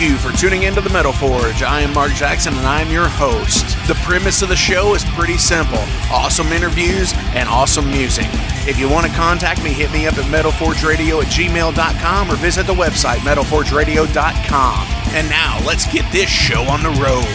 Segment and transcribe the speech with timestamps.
[0.00, 1.62] You for tuning into the Metal Forge.
[1.62, 3.76] I am Mark Jackson and I'm your host.
[3.86, 5.80] The premise of the show is pretty simple
[6.10, 8.24] awesome interviews and awesome music.
[8.66, 12.66] If you want to contact me, hit me up at metalforgeradio at gmail.com or visit
[12.66, 14.86] the website metalforgeradio.com.
[15.14, 17.26] And now let's get this show on the road.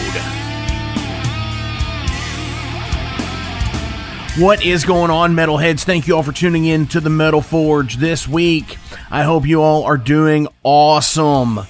[4.42, 5.84] What is going on, metalheads?
[5.84, 8.76] Thank you all for tuning in to the Metal Forge this week.
[9.08, 11.60] I hope you all are doing awesome.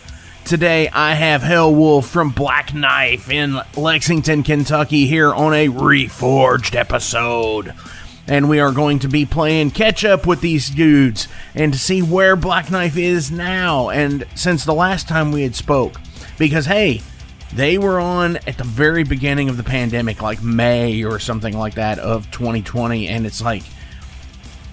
[0.46, 7.74] Today I have Hellwuv from Black Knife in Lexington, Kentucky here on a reforged episode.
[8.28, 11.26] And we are going to be playing catch up with these dudes
[11.56, 15.56] and to see where Black Knife is now and since the last time we had
[15.56, 16.00] spoke.
[16.38, 17.02] Because hey,
[17.52, 21.74] they were on at the very beginning of the pandemic, like May or something like
[21.74, 23.64] that of 2020, and it's like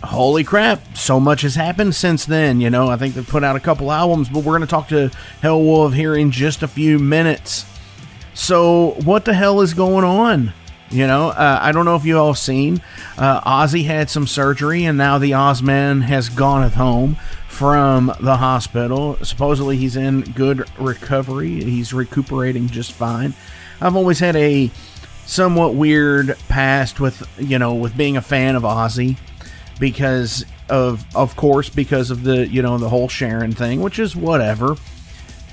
[0.04, 2.62] holy crap, so much has happened since then.
[2.62, 4.90] You know, I think they've put out a couple albums, but we're going to talk
[4.90, 5.10] to
[5.42, 7.66] Hellwuv here in just a few minutes.
[8.34, 10.54] So, what the hell is going on?
[10.90, 12.82] You know, uh, I don't know if you all seen.
[13.18, 18.38] Uh, Ozzy had some surgery, and now the Ozman has gone at home from the
[18.38, 19.18] hospital.
[19.24, 21.64] Supposedly, he's in good recovery.
[21.64, 23.34] He's recuperating just fine.
[23.82, 24.70] I've always had a
[25.26, 29.18] somewhat weird past with you know with being a fan of Ozzy
[29.84, 34.16] because of of course because of the you know the whole Sharon thing, which is
[34.16, 34.78] whatever.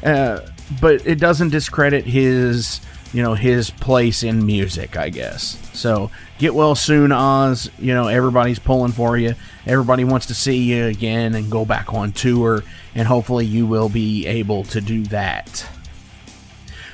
[0.05, 0.39] Uh,
[0.81, 2.81] but it doesn't discredit his
[3.13, 5.59] you know his place in music, I guess.
[5.73, 7.73] So get well soon, Oz.
[7.77, 9.35] You know everybody's pulling for you.
[9.67, 12.62] Everybody wants to see you again and go back on tour,
[12.95, 15.69] and hopefully you will be able to do that.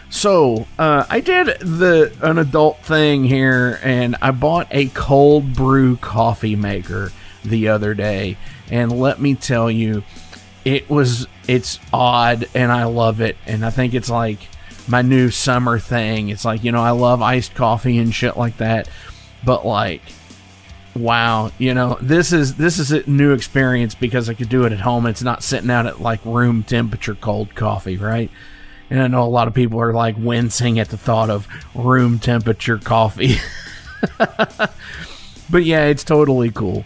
[0.08, 5.98] So uh, I did the an adult thing here, and I bought a cold brew
[5.98, 7.12] coffee maker
[7.48, 8.36] the other day,
[8.70, 10.02] and let me tell you,
[10.64, 14.38] it was it's odd, and I love it, and I think it's like
[14.88, 16.28] my new summer thing.
[16.28, 18.88] It's like you know I love iced coffee and shit like that,
[19.44, 20.02] but like
[20.94, 24.72] wow you know this is this is a new experience because i could do it
[24.72, 28.30] at home it's not sitting out at like room temperature cold coffee right
[28.90, 32.18] and I know a lot of people are like wincing at the thought of room
[32.18, 33.36] temperature coffee.
[34.18, 36.84] but yeah, it's totally cool.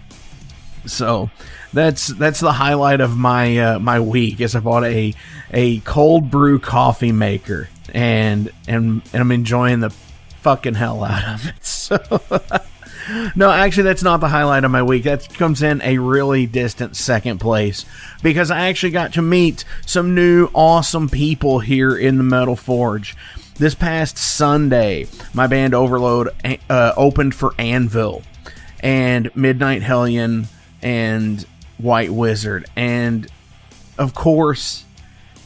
[0.86, 1.30] So
[1.72, 5.14] that's that's the highlight of my uh, my week is I bought a
[5.52, 11.46] a cold brew coffee maker and and, and I'm enjoying the fucking hell out of
[11.46, 11.54] it.
[11.90, 11.98] So
[13.34, 15.04] no, actually, that's not the highlight of my week.
[15.04, 17.84] That comes in a really distant second place
[18.22, 23.16] because I actually got to meet some new awesome people here in the Metal Forge.
[23.56, 26.28] this past Sunday, my band Overload
[26.68, 28.22] uh, opened for Anvil
[28.80, 30.46] and Midnight Hellion
[30.82, 31.44] and
[31.78, 32.66] White Wizard.
[32.76, 33.30] And
[33.98, 34.84] of course,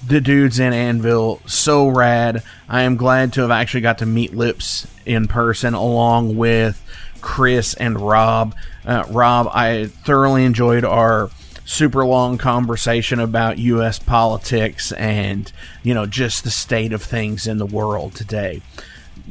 [0.06, 2.42] the dudes in Anvil, so rad.
[2.68, 6.82] I am glad to have actually got to meet Lips in person along with
[7.20, 8.54] Chris and Rob.
[8.84, 11.30] Uh, Rob, I thoroughly enjoyed our
[11.64, 13.98] super long conversation about U.S.
[13.98, 15.50] politics and,
[15.82, 18.60] you know, just the state of things in the world today.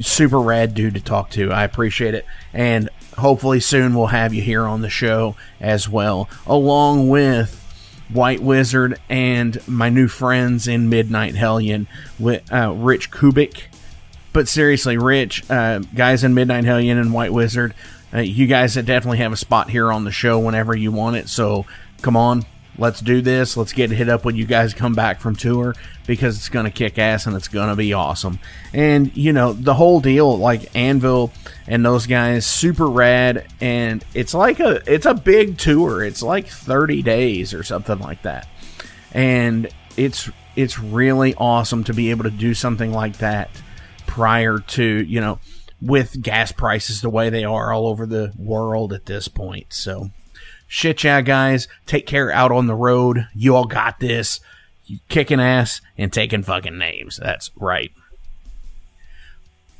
[0.00, 1.52] Super rad dude to talk to.
[1.52, 2.26] I appreciate it.
[2.52, 7.60] And hopefully soon we'll have you here on the show as well, along with
[8.12, 11.86] White Wizard and my new friends in Midnight Hellion
[12.18, 13.62] with uh, Rich Kubik.
[14.32, 17.74] But seriously, Rich, uh, guys in Midnight Hellion and White Wizard,
[18.12, 21.28] uh, you guys definitely have a spot here on the show whenever you want it.
[21.28, 21.66] So
[22.02, 22.44] come on,
[22.78, 23.56] let's do this.
[23.56, 25.74] Let's get hit up when you guys come back from tour
[26.06, 28.38] because it's going to kick ass and it's going to be awesome.
[28.72, 31.32] And, you know, the whole deal, like Anvil
[31.66, 33.46] and those guys, super rad.
[33.60, 36.02] And it's like a, it's a big tour.
[36.02, 38.48] It's like 30 days or something like that.
[39.12, 43.50] And it's, it's really awesome to be able to do something like that
[44.06, 45.38] prior to, you know,
[45.80, 49.72] with gas prices the way they are all over the world at this point.
[49.72, 50.10] So,
[50.66, 51.68] Shit, yeah, guys.
[51.86, 53.28] Take care out on the road.
[53.34, 54.40] You all got this.
[54.86, 57.18] You kicking ass and taking fucking names.
[57.22, 57.92] That's right.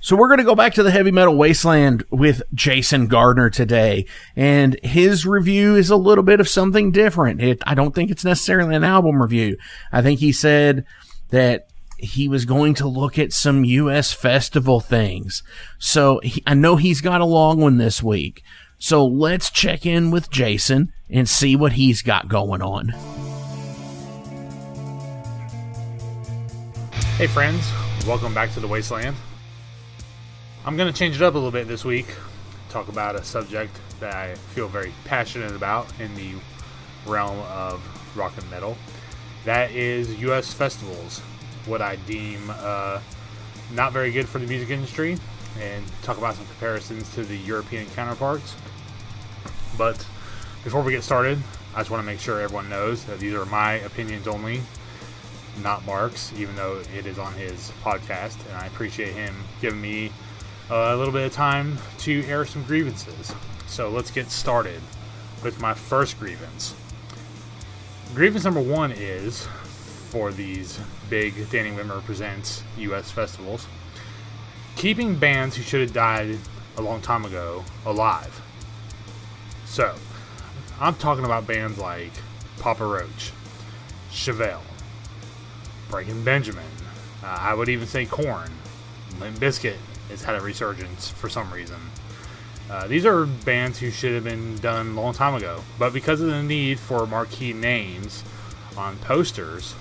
[0.05, 4.05] So we're going to go back to the heavy metal wasteland with Jason Gardner today,
[4.37, 7.41] and his review is a little bit of something different.
[7.41, 9.57] It, I don't think it's necessarily an album review.
[9.91, 10.85] I think he said
[11.31, 14.13] that he was going to look at some U.S.
[14.13, 15.43] festival things.
[15.79, 18.43] So he, I know he's got a long one this week.
[18.79, 22.89] So let's check in with Jason and see what he's got going on.
[27.17, 27.71] Hey, friends,
[28.07, 29.17] welcome back to the Wasteland.
[30.67, 32.07] I'm going to change it up a little bit this week,
[32.69, 36.33] talk about a subject that I feel very passionate about in the
[37.07, 37.81] realm of
[38.17, 38.77] rock and metal.
[39.45, 40.53] That is U.S.
[40.53, 41.21] festivals,
[41.67, 43.01] what I deem uh,
[43.73, 45.17] not very good for the music industry,
[45.61, 48.55] and talk about some comparisons to the European counterparts.
[49.77, 49.97] But
[50.63, 51.39] before we get started,
[51.75, 54.63] I just want to make sure everyone knows that these are my opinions only,
[55.63, 58.37] not Mark's, even though it is on his podcast.
[58.49, 60.13] And I appreciate him giving me
[60.71, 63.35] a little bit of time to air some grievances.
[63.67, 64.81] So let's get started
[65.43, 66.75] with my first grievance.
[68.15, 69.47] Grievance number one is
[70.09, 70.79] for these
[71.11, 73.67] big Danny Wimmer Presents US festivals
[74.77, 76.39] keeping bands who should have died
[76.77, 78.41] a long time ago alive.
[79.67, 79.95] So,
[80.81, 82.13] I'm talking about bands like
[82.59, 83.33] Papa Roach,
[84.11, 84.63] Chevelle,
[85.91, 86.65] Breaking Benjamin.
[87.23, 88.51] Uh, I would even say Korn.
[89.21, 89.77] Limp Bizkit
[90.11, 91.79] has had a resurgence for some reason.
[92.71, 96.21] Uh, these are bands who should have been done a long time ago, but because
[96.21, 98.25] of the need for marquee names
[98.77, 99.75] on posters,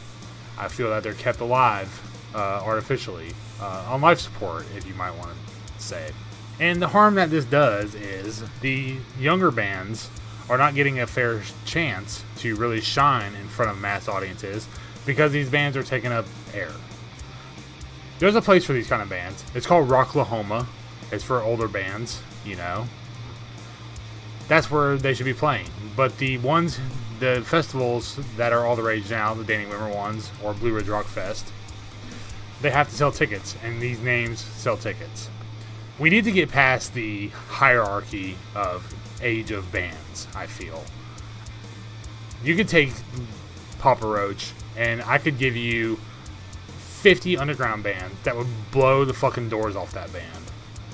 [0.58, 2.02] I feel that they're kept alive
[2.36, 3.32] uh, artificially
[3.64, 6.12] uh, on life support, if you might want to say.
[6.60, 10.10] And the harm that this does is the younger bands
[10.50, 14.68] are not getting a fair chance to really shine in front of mass audiences
[15.06, 16.72] because these bands are taking up air.
[18.20, 19.44] There's a place for these kind of bands.
[19.56, 20.68] It's called Rocklahoma.
[21.12, 22.86] It's for older bands, you know.
[24.48, 25.68] That's where they should be playing.
[25.96, 26.80] But the ones,
[27.20, 30.90] the festivals that are all the rage now, the Danny Wimmer ones or Blue Ridge
[30.90, 31.52] Rock Fest,
[32.64, 35.30] they have to sell tickets, and these names sell tickets
[36.00, 40.84] we need to get past the hierarchy of age of bands, I feel.
[42.44, 42.92] You could take
[43.80, 46.00] Papa Roach, and I could give you
[46.78, 50.44] 50 underground bands that would blow the fucking doors off that band.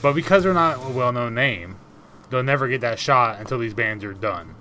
[0.01, 1.77] But because they're not a well known name,
[2.29, 4.55] they'll never get that shot until these bands are done.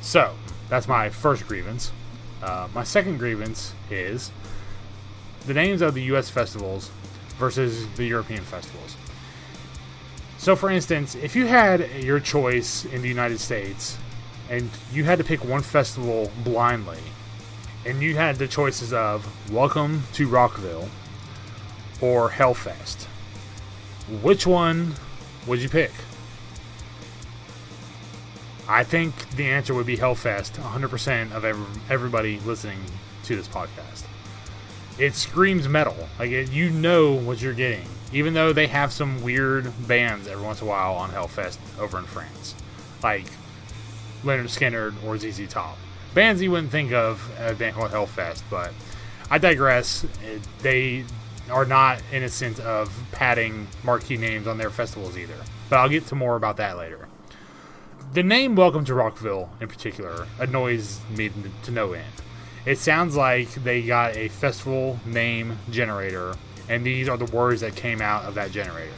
[0.00, 0.34] So,
[0.68, 1.92] that's my first grievance.
[2.42, 4.32] Uh, my second grievance is
[5.50, 6.92] the names of the US festivals
[7.36, 8.96] versus the European festivals.
[10.38, 13.98] So, for instance, if you had your choice in the United States
[14.48, 17.00] and you had to pick one festival blindly,
[17.84, 20.88] and you had the choices of Welcome to Rockville
[22.00, 23.06] or Hellfest,
[24.22, 24.94] which one
[25.48, 25.90] would you pick?
[28.68, 32.78] I think the answer would be Hellfest, 100% of every, everybody listening
[33.24, 34.04] to this podcast.
[35.00, 35.96] It screams metal.
[36.18, 40.44] Like, it, you know what you're getting even though they have some weird bands every
[40.44, 42.54] once in a while on Hellfest over in France,
[43.02, 43.26] like
[44.24, 45.76] Lynyrd Skynyrd or ZZ Top.
[46.14, 48.72] Bands you wouldn't think of at a band called Hellfest, but
[49.30, 50.04] I digress.
[50.60, 51.04] They
[51.50, 55.34] are not innocent of padding marquee names on their festivals either.
[55.68, 57.08] But I'll get to more about that later.
[58.12, 61.30] The name Welcome to Rockville, in particular, annoys me
[61.62, 62.06] to no end.
[62.66, 66.34] It sounds like they got a festival name generator,
[66.68, 68.92] and these are the words that came out of that generator.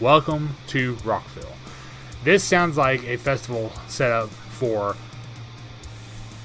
[0.00, 1.54] Welcome to Rockville.
[2.24, 4.96] This sounds like a festival set up for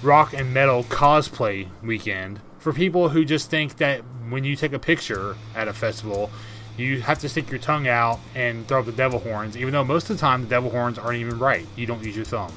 [0.02, 4.00] rock and metal cosplay weekend for people who just think that
[4.30, 6.30] when you take a picture at a festival,
[6.78, 9.84] you have to stick your tongue out and throw up the devil horns, even though
[9.84, 11.68] most of the time the devil horns aren't even right.
[11.76, 12.54] You don't use your thumb.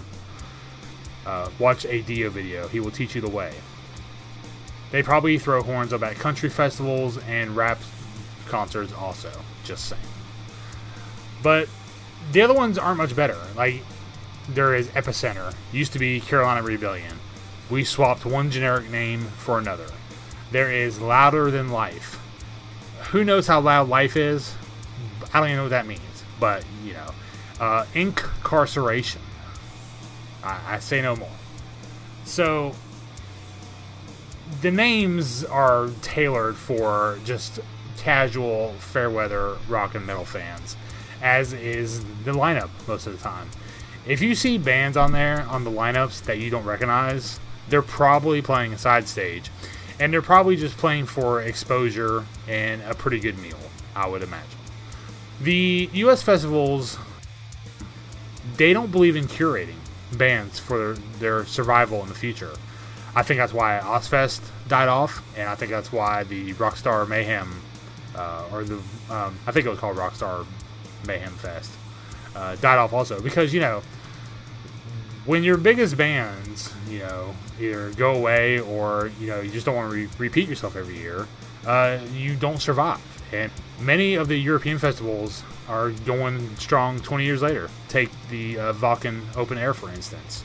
[1.27, 3.53] Uh, watch a Dio video, he will teach you the way.
[4.95, 7.81] They probably throw horns up at country festivals and rap
[8.47, 9.29] concerts also,
[9.65, 10.01] just saying.
[11.43, 11.69] But
[12.31, 13.37] the other ones aren't much better.
[13.57, 13.83] Like,
[14.51, 17.17] there is Epicenter, used to be Carolina Rebellion.
[17.71, 19.89] We swapped one generic name for another.
[20.53, 22.21] There is Louder Than Life.
[23.11, 24.55] Who knows how loud life is?
[25.33, 26.23] I don't even know what that means.
[26.39, 27.11] But, you know.
[27.59, 29.19] Uh, Inkcarceration.
[30.45, 31.33] I, I say no more.
[32.27, 32.77] So,
[34.65, 37.61] the names are tailored for just
[37.99, 40.75] casual, fair weather rock and metal fans,
[41.21, 43.47] as is the lineup most of the time.
[44.07, 48.41] If you see bands on there on the lineups that you don't recognize, they're probably
[48.41, 49.51] playing a side stage,
[50.01, 53.59] and they're probably just playing for exposure and a pretty good meal,
[53.95, 54.49] I would imagine.
[55.43, 56.23] The U.S.
[56.23, 56.97] festivals,
[58.57, 59.77] they don't believe in curating
[60.17, 62.53] bands for their survival in the future.
[63.15, 67.61] I think that's why Ozzfest died off, and I think that's why the Rockstar Mayhem,
[68.15, 68.77] uh, or the
[69.11, 70.47] um, I think it was called Rockstar
[71.07, 71.73] Mayhem Fest,
[72.35, 73.83] uh, died off also because you know
[75.27, 79.77] when your biggest bands, you know, either go away or you know you just don't
[79.77, 81.27] want to re- repeat yourself every year,
[81.67, 83.01] uh, you don't survive.
[83.33, 87.71] And many of the European festivals are going strong 20 years later.
[87.89, 90.45] Take the uh, Wacken Open Air for instance.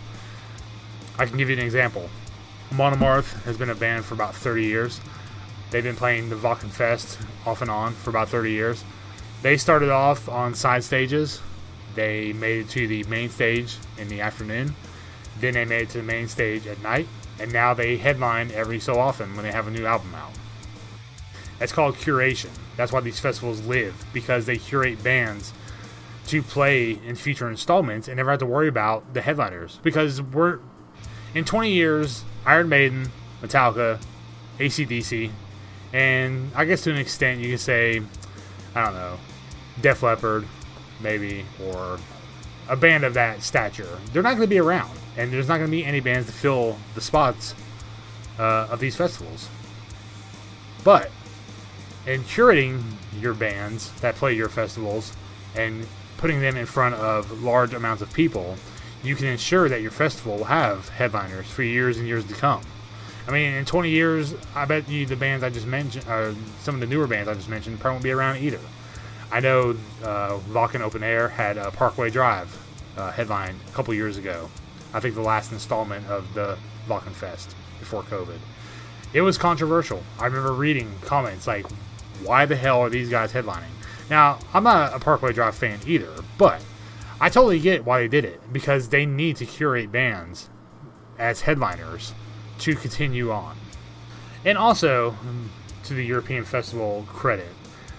[1.17, 2.09] I can give you an example.
[2.71, 5.01] Amon Amarth has been a band for about 30 years.
[5.71, 8.83] They've been playing the Wacken Fest off and on for about 30 years.
[9.41, 11.41] They started off on side stages
[11.95, 14.75] they made it to the main stage in the afternoon.
[15.39, 17.07] Then they made it to the main stage at night.
[17.39, 20.31] And now they headline every so often when they have a new album out.
[21.57, 22.51] That's called curation.
[22.77, 25.53] That's why these festivals live, because they curate bands
[26.27, 29.79] to play in future installments and never have to worry about the headliners.
[29.83, 30.59] Because we're
[31.33, 33.99] in 20 years, Iron Maiden, Metallica,
[34.57, 35.31] ACDC,
[35.93, 38.01] and I guess to an extent you could say,
[38.75, 39.17] I don't know,
[39.81, 40.45] Def Leppard,
[41.01, 41.99] maybe, or
[42.67, 45.69] a band of that stature, they're not going to be around, and there's not going
[45.69, 47.55] to be any bands to fill the spots
[48.37, 49.49] uh, of these festivals.
[50.83, 51.11] But
[52.05, 52.81] in curating
[53.19, 55.13] your bands that play your festivals
[55.55, 55.85] and
[56.17, 58.55] putting them in front of large amounts of people,
[59.03, 62.61] you can ensure that your festival will have headliners for years and years to come.
[63.27, 66.75] I mean, in 20 years, I bet you the bands I just mentioned, uh, some
[66.75, 68.59] of the newer bands I just mentioned, probably won't be around either.
[69.31, 72.57] I know uh, Wacken Open Air had a Parkway Drive
[72.97, 74.49] uh, headline a couple years ago.
[74.93, 78.39] I think the last installment of the Wacken Fest before COVID.
[79.13, 80.03] It was controversial.
[80.19, 81.67] I remember reading comments like,
[82.23, 83.69] why the hell are these guys headlining?
[84.09, 86.63] Now, I'm not a Parkway Drive fan either, but
[87.21, 90.49] I totally get why they did it because they need to curate bands
[91.17, 92.13] as headliners
[92.59, 93.57] to continue on.
[94.45, 95.15] And also,
[95.83, 97.49] to the European Festival credit,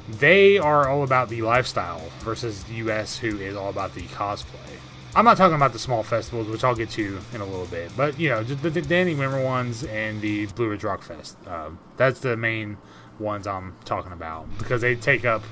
[0.09, 4.79] they are all about the lifestyle versus the US, who is all about the cosplay.
[5.15, 7.91] I'm not talking about the small festivals, which I'll get to in a little bit,
[7.97, 11.37] but you know, the, the Danny Wimmer ones and the Blue Ridge Rock Fest.
[11.47, 12.79] Uh, that's the main
[13.19, 15.43] ones I'm talking about because they take up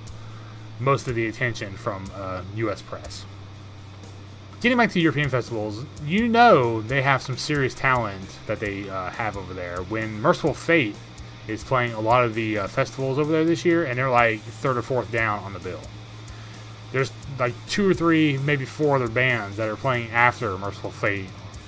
[0.78, 2.82] most of the attention from uh, U.S.
[2.82, 3.24] press.
[4.60, 9.10] Getting back to European festivals, you know they have some serious talent that they uh,
[9.10, 9.82] have over there.
[9.82, 10.96] When Mercyful Fate
[11.46, 14.40] is playing a lot of the uh, festivals over there this year, and they're like
[14.40, 15.80] third or fourth down on the bill.
[16.90, 21.26] There's like two or three, maybe four other bands that are playing after Mercyful Fate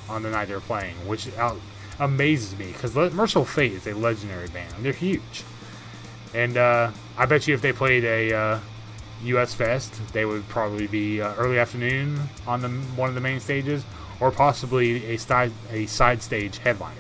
[0.09, 1.61] on the night they're playing, which out,
[2.01, 4.75] amazes me because Le- Mercyful Fate is a legendary band.
[4.81, 5.45] They're huge,
[6.35, 8.59] and uh, I bet you if they played a uh,
[9.25, 9.55] U.S.
[9.55, 13.85] Fest, they would probably be uh, early afternoon on the one of the main stages,
[14.21, 16.97] or possibly a side a side stage headliner.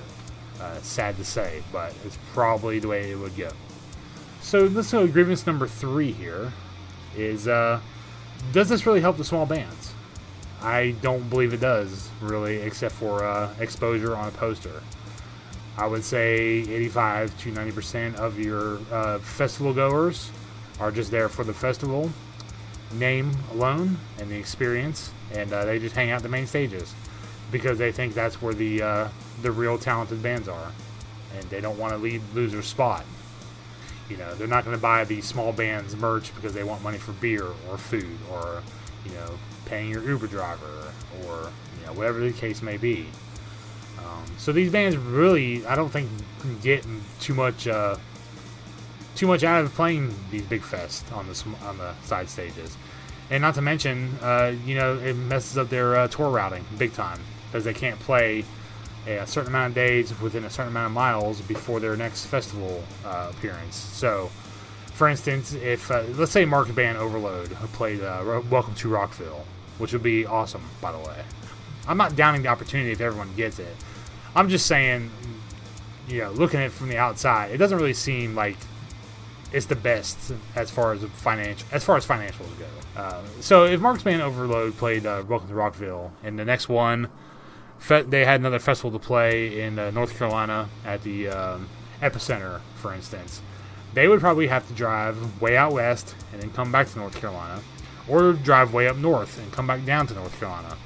[0.60, 3.50] Uh, sad to say, but it's probably the way it would go.
[4.42, 6.52] So let's go grievance number three here
[7.16, 7.80] is uh,
[8.52, 9.94] does this really help the small bands?
[10.62, 14.82] I don't believe it does, really, except for uh, exposure on a poster.
[15.78, 20.30] I would say 85 to 90 percent of your uh, festival goers
[20.80, 22.10] are just there for the festival
[22.92, 26.94] name alone and the experience, and uh, they just hang out the main stages
[27.52, 29.08] because they think that's where the uh,
[29.42, 30.72] the real talented bands are,
[31.36, 33.04] and they don't want to lead loser spot.
[34.08, 36.98] You know, they're not going to buy the small bands merch because they want money
[36.98, 38.62] for beer or food or
[39.04, 40.92] you know paying your Uber driver
[41.24, 43.06] or you know whatever the case may be.
[43.98, 46.08] Um, so these bands really, I don't think,
[46.62, 46.84] get
[47.20, 47.96] too much uh,
[49.14, 52.76] too much out of playing these big fests on the on the side stages,
[53.30, 56.92] and not to mention, uh, you know, it messes up their uh, tour routing big
[56.92, 58.44] time because they can't play
[59.06, 62.82] a certain amount of days within a certain amount of miles before their next festival
[63.04, 63.76] uh, appearance.
[63.76, 64.30] So,
[64.92, 69.44] for instance, if uh, let's say Mark Band Overload played uh, Welcome to Rockville,
[69.78, 71.24] which would be awesome, by the way.
[71.88, 73.74] I'm not downing the opportunity if everyone gets it.
[74.36, 75.10] I'm just saying,
[76.06, 78.56] you know, looking at it from the outside, it doesn't really seem like
[79.52, 82.66] it's the best as far as financial as far as financials go.
[82.96, 87.08] Uh, so if Mark's Band Overload played uh, Welcome to Rockville, and the next one,
[87.78, 91.68] fe- they had another festival to play in uh, North Carolina at the um,
[92.00, 93.42] Epicenter, for instance,
[93.94, 97.16] they would probably have to drive way out west and then come back to North
[97.16, 97.60] Carolina,
[98.08, 100.76] or drive way up north and come back down to North Carolina,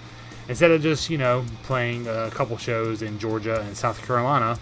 [0.48, 4.58] instead of just you know playing a couple shows in Georgia and South Carolina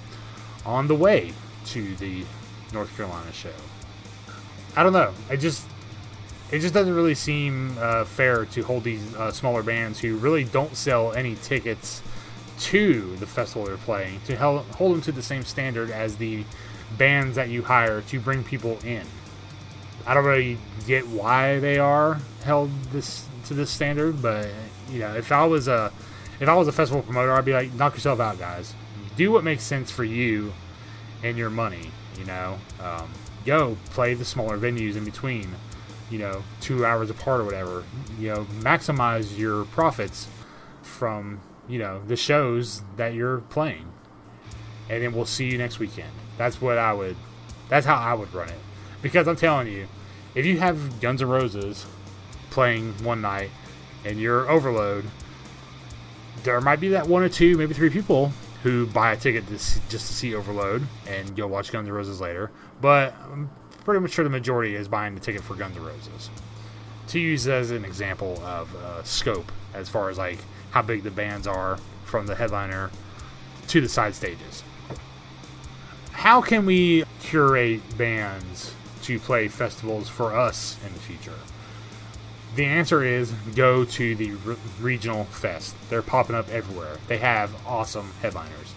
[0.67, 1.33] on the way
[1.67, 2.25] to the
[2.73, 3.51] North Carolina show.
[4.77, 5.13] I don't know.
[5.29, 5.67] I just
[6.51, 10.45] it just doesn't really seem uh, fair to hold these uh, smaller bands who really
[10.45, 12.03] don't sell any tickets
[12.61, 16.45] to the festival they're playing to hold them to the same standard as the
[16.99, 19.05] bands that you hire to bring people in.
[20.07, 24.49] I don't really get why they are held this to this standard, but
[24.91, 25.93] you know, if I was a
[26.41, 28.75] if I was a festival promoter, I'd be like, knock yourself out, guys.
[29.17, 30.53] Do what makes sense for you
[31.23, 31.91] and your money.
[32.19, 33.11] You know, um,
[33.45, 35.49] go play the smaller venues in between.
[36.11, 37.85] You know, two hours apart or whatever.
[38.19, 40.29] You know, maximize your profits
[40.83, 43.91] from you know the shows that you're playing,
[44.91, 46.11] and then we'll see you next weekend.
[46.37, 47.17] That's what I would.
[47.69, 48.59] That's how I would run it.
[49.01, 49.89] Because I'm telling you,
[50.35, 51.87] if you have Guns N' Roses
[52.51, 53.51] playing one night
[54.05, 55.05] and you're overload,
[56.43, 59.59] there might be that one or two, maybe three people who buy a ticket to
[59.59, 62.51] see, just to see Overload and go watch Guns N' Roses later.
[62.81, 63.51] But I'm
[63.85, 66.31] pretty much sure the majority is buying the ticket for Guns N' Roses.
[67.09, 70.39] To use as an example of uh, scope, as far as like
[70.71, 72.91] how big the bands are from the headliner
[73.69, 74.63] to the side stages.
[76.13, 81.35] How can we curate bands to play festivals for us in the future?
[82.55, 85.75] The answer is go to the re- regional fest.
[85.89, 86.99] They're popping up everywhere.
[87.09, 88.75] They have awesome headliners.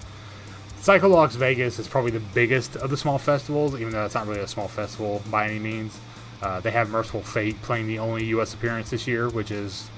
[0.79, 4.27] Psycho Las Vegas is probably the biggest of the small festivals, even though it's not
[4.27, 5.99] really a small festival by any means.
[6.41, 8.53] Uh, they have Mercyful Fate playing the only U.S.
[8.53, 9.89] appearance this year, which is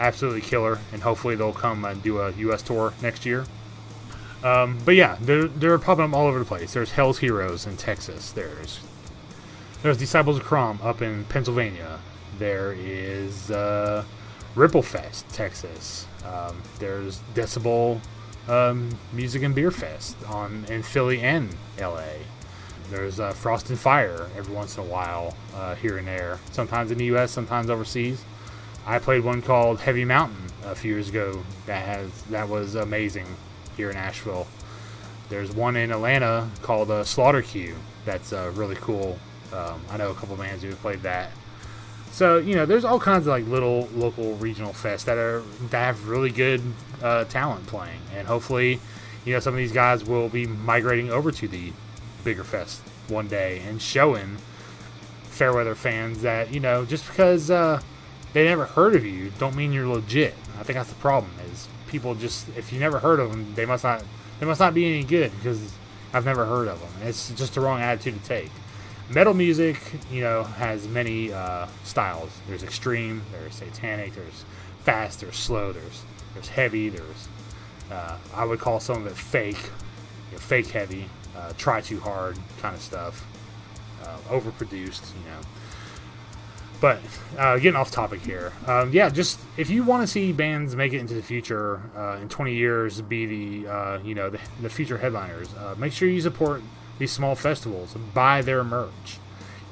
[0.00, 2.60] absolutely killer, and hopefully they'll come and do a U.S.
[2.60, 3.44] tour next year.
[4.42, 6.72] Um, but yeah, they're, they're popping up all over the place.
[6.72, 8.32] There's Hell's Heroes in Texas.
[8.32, 8.80] There's
[9.82, 12.00] there's Disciples of Crom up in Pennsylvania.
[12.38, 14.04] There is uh,
[14.54, 16.06] Ripplefest, Texas.
[16.24, 18.00] Um, there's Decibel
[18.48, 22.04] um, Music and Beer Fest on in Philly and LA.
[22.90, 26.38] There's uh, Frost and Fire every once in a while uh, here and there.
[26.52, 28.24] Sometimes in the U.S., sometimes overseas.
[28.86, 31.42] I played one called Heavy Mountain a few years ago.
[31.66, 33.26] That has that was amazing
[33.76, 34.46] here in Asheville.
[35.28, 37.74] There's one in Atlanta called uh, Slaughter Q.
[38.06, 39.18] That's uh, really cool.
[39.52, 41.30] Um, I know a couple of bands who have played that.
[42.10, 45.84] So you know, there's all kinds of like little local regional fests that are that
[45.84, 46.62] have really good
[47.02, 48.80] uh, talent playing, and hopefully,
[49.24, 51.72] you know, some of these guys will be migrating over to the
[52.24, 54.36] bigger fest one day and showing
[55.30, 57.80] Fairweather fans that you know just because uh,
[58.32, 60.34] they never heard of you don't mean you're legit.
[60.58, 63.64] I think that's the problem is people just if you never heard of them, they
[63.64, 64.02] must not
[64.40, 65.72] they must not be any good because
[66.12, 67.08] I've never heard of them.
[67.08, 68.50] It's just the wrong attitude to take
[69.10, 72.30] metal music, you know, has many uh, styles.
[72.46, 74.44] There's extreme, there's satanic, there's
[74.84, 76.02] fast, there's slow, there's
[76.34, 77.28] there's heavy, there's
[77.90, 79.62] uh, I would call some of it fake,
[80.30, 83.26] you know, fake heavy, uh, try too hard kind of stuff,
[84.04, 85.40] uh, overproduced, you know.
[86.80, 87.00] But
[87.36, 90.92] uh, getting off topic here, um, yeah, just if you want to see bands make
[90.92, 94.98] it into the future uh, in 20 years, be the you know the, the future
[94.98, 96.62] headliners, make sure you support
[96.98, 99.18] these small festivals and buy their merch.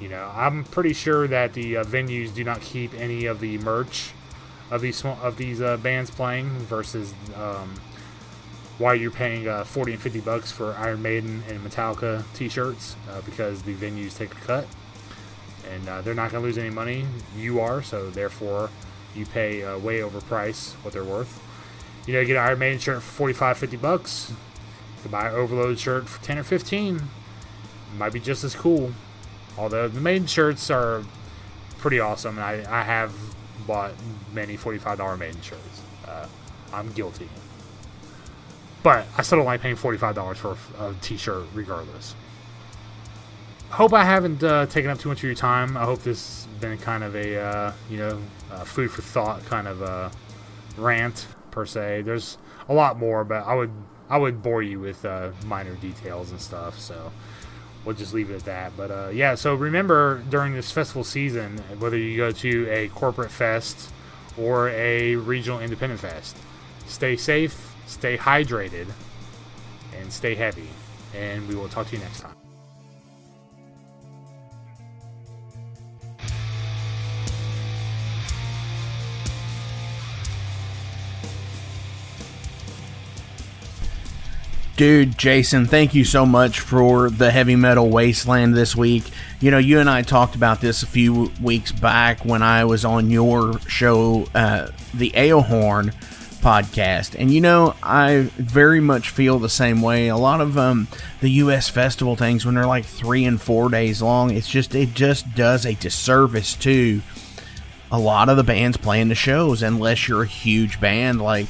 [0.01, 3.59] You know, I'm pretty sure that the uh, venues do not keep any of the
[3.59, 4.11] merch
[4.71, 7.75] of these small, of these uh, bands playing versus um,
[8.79, 13.23] why you're paying uh, 40 and 50 bucks for Iron Maiden and Metallica t-shirts uh,
[13.23, 14.67] because the venues take a cut
[15.73, 17.07] and uh, they're not going to lose any money.
[17.37, 18.71] You are, so therefore
[19.15, 21.43] you pay uh, way over price what they're worth.
[22.07, 24.33] You know, you get an Iron Maiden shirt for 45, 50 bucks.
[25.07, 27.01] Can buy an Overload shirt for 10 or 15.
[27.97, 28.92] Might be just as cool.
[29.57, 31.05] Although the Maiden shirts are
[31.79, 33.12] pretty awesome, and I, I have
[33.69, 33.92] bought
[34.33, 35.83] many $45 Maiden shirts.
[36.07, 36.27] Uh,
[36.73, 37.29] I'm guilty.
[38.83, 42.16] But I still don't like paying $45 for a, a t-shirt regardless.
[43.71, 45.77] Hope I haven't uh, taken up too much of your time.
[45.77, 48.21] I hope this has been kind of a, uh, you know,
[48.64, 50.11] food for thought kind of a
[50.77, 52.03] rant per se.
[52.03, 52.38] There's
[52.69, 53.71] a lot more, but I would
[54.09, 56.79] I would bore you with uh, minor details and stuff.
[56.79, 57.12] So
[57.85, 58.77] we'll just leave it at that.
[58.77, 63.31] But uh, yeah, so remember during this festival season, whether you go to a corporate
[63.31, 63.90] fest
[64.37, 66.37] or a regional independent fest,
[66.87, 68.87] stay safe, stay hydrated,
[69.99, 70.69] and stay heavy.
[71.14, 72.36] And we will talk to you next time.
[84.77, 89.05] Dude, Jason, thank you so much for the heavy metal wasteland this week.
[89.41, 92.85] You know, you and I talked about this a few weeks back when I was
[92.85, 95.95] on your show, uh, the Aohorn
[96.43, 97.19] podcast.
[97.19, 100.09] And, you know, I very much feel the same way.
[100.09, 100.89] A lot of um,
[101.23, 101.71] the U.S.
[101.71, 105.65] festival things, when they're like three and four days long, it's just, it just does
[105.65, 107.01] a disservice to
[107.91, 111.47] a lot of the bands playing the shows, unless you're a huge band like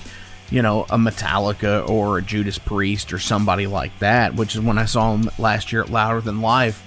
[0.51, 4.79] you know, a Metallica or a Judas Priest or somebody like that, which is when
[4.79, 6.83] I saw them last year at Louder Than Life.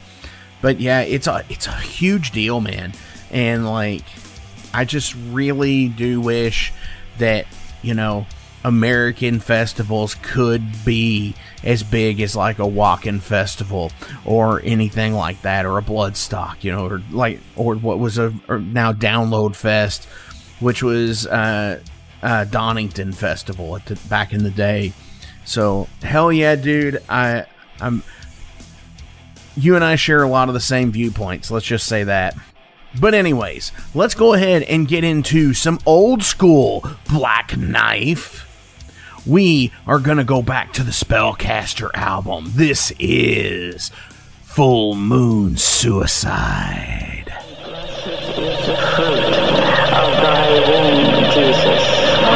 [0.61, 2.93] But yeah, it's a it's a huge deal, man.
[3.31, 4.03] And like
[4.73, 6.73] I just really do wish
[7.17, 7.45] that,
[7.81, 8.25] you know,
[8.63, 13.91] American festivals could be as big as like a Wacken festival
[14.25, 18.31] or anything like that or a Bloodstock, you know, or like or what was a
[18.49, 20.05] now Download Fest,
[20.59, 21.79] which was uh
[22.21, 24.93] uh, Donington Festival the, back in the day.
[25.45, 27.01] So hell yeah, dude!
[27.09, 27.45] I
[27.81, 28.03] I'm
[29.55, 31.51] you and I share a lot of the same viewpoints.
[31.51, 32.35] Let's just say that.
[32.99, 38.45] But anyways, let's go ahead and get into some old school Black Knife.
[39.25, 42.45] We are gonna go back to the Spellcaster album.
[42.55, 43.91] This is
[44.43, 47.31] Full Moon Suicide.
[49.91, 51.98] Of thy womb, Jesus.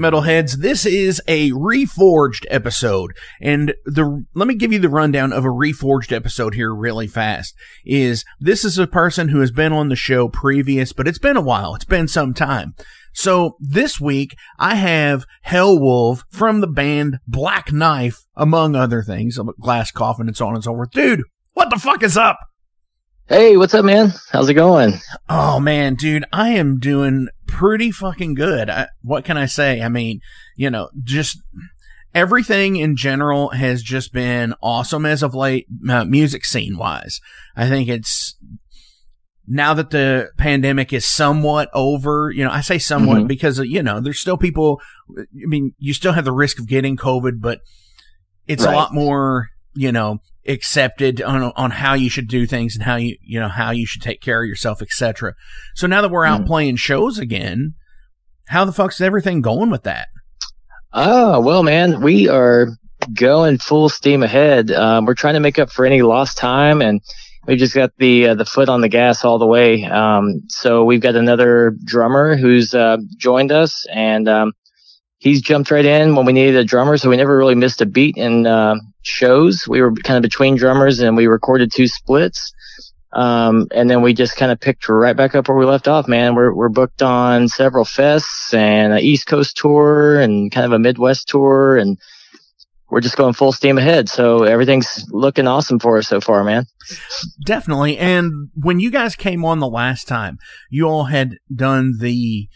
[0.00, 3.16] metalheads, this is a reforged episode.
[3.40, 7.54] And the, let me give you the rundown of a reforged episode here really fast.
[7.84, 11.36] Is this is a person who has been on the show previous, but it's been
[11.36, 11.74] a while.
[11.74, 12.74] It's been some time.
[13.12, 19.90] So this week I have Hellwuv from the band Black Knife, among other things, Glass
[19.90, 20.90] Coffin and so on and so forth.
[20.90, 21.22] Dude,
[21.54, 22.38] what the fuck is up?
[23.30, 24.12] Hey, what's up, man?
[24.32, 24.94] How's it going?
[25.28, 28.68] Oh man, dude, I am doing pretty fucking good.
[28.68, 29.82] I, what can I say?
[29.82, 30.20] I mean,
[30.56, 31.40] you know, just
[32.12, 37.20] everything in general has just been awesome as of late, uh, music scene wise.
[37.54, 38.36] I think it's
[39.46, 43.28] now that the pandemic is somewhat over, you know, I say somewhat Mhm.
[43.28, 44.80] because, uh, you know, there's still people,
[45.16, 47.60] I mean, you still have the risk of getting COVID, but
[48.48, 52.84] it's a lot more, you know, accepted on, on how you should do things and
[52.84, 55.34] how you, you know, how you should take care of yourself, etc.
[55.74, 56.46] So now that we're out Mhm.
[56.46, 57.74] playing shows again,
[58.48, 60.08] how the fuck's everything going with that?
[60.92, 62.68] Oh, well, man, we are
[63.14, 64.70] going full steam ahead.
[64.70, 67.00] Um, we're trying to make up for any lost time and
[67.46, 69.84] we just got the, uh, the foot on the gas all the way.
[69.84, 74.52] Um, so we've got another drummer who's, uh, joined us and, um,
[75.18, 76.96] he's jumped right in when we needed a drummer.
[76.96, 79.66] So we never really missed a beat in, uh, shows.
[79.68, 82.52] We were kind of between drummers and we recorded two splits.
[83.12, 86.06] Um, and then we just kind of picked right back up where we left off,
[86.06, 86.36] man.
[86.36, 90.78] We're, we're booked on several fests and an East Coast tour and kind of a
[90.78, 91.76] Midwest tour.
[91.76, 91.98] And
[92.88, 94.08] we're just going full steam ahead.
[94.08, 96.66] So everything's looking awesome for us so far, man.
[97.44, 97.98] Definitely.
[97.98, 100.38] And when you guys came on the last time,
[100.70, 102.48] you all had done the,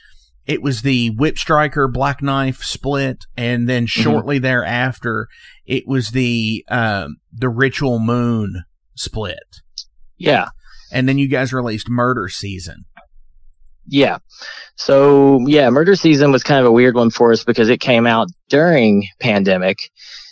[0.47, 3.25] it was the Whip Striker Black Knife split.
[3.37, 5.29] And then shortly thereafter,
[5.67, 9.61] it was the, um, the Ritual Moon split.
[10.19, 10.49] Yeah.
[10.93, 12.85] And then you guys released Murder Season.
[13.87, 14.19] Yeah.
[14.77, 18.07] So yeah, murder season was kind of a weird one for us because it came
[18.07, 19.91] out during pandemic.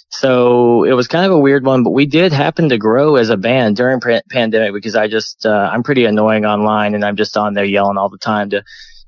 [0.08, 3.30] So it was kind of a weird one, but we did happen to grow as
[3.30, 7.16] a band during pa- pandemic because I just, uh, I'm pretty annoying online and I'm
[7.16, 8.62] just on there yelling all the time to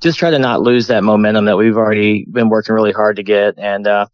[0.05, 3.23] just try to not lose that momentum that we've already been working really hard to
[3.23, 3.59] get.
[3.59, 4.07] And, uh,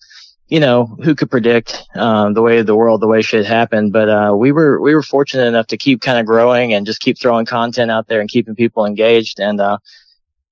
[0.47, 3.93] you know, who could predict, um, the way of the world, the way shit happened.
[3.93, 7.01] But, uh, we were, we were fortunate enough to keep kind of growing and just
[7.01, 9.41] keep throwing content out there and keeping people engaged.
[9.41, 9.79] And, uh,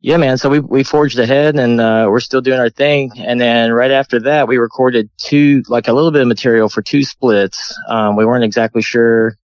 [0.00, 0.38] yeah, man.
[0.38, 3.10] So we we forged ahead, and uh, we're still doing our thing.
[3.16, 6.82] And then right after that, we recorded two, like a little bit of material for
[6.82, 7.76] two splits.
[7.88, 9.36] Um, we weren't exactly sure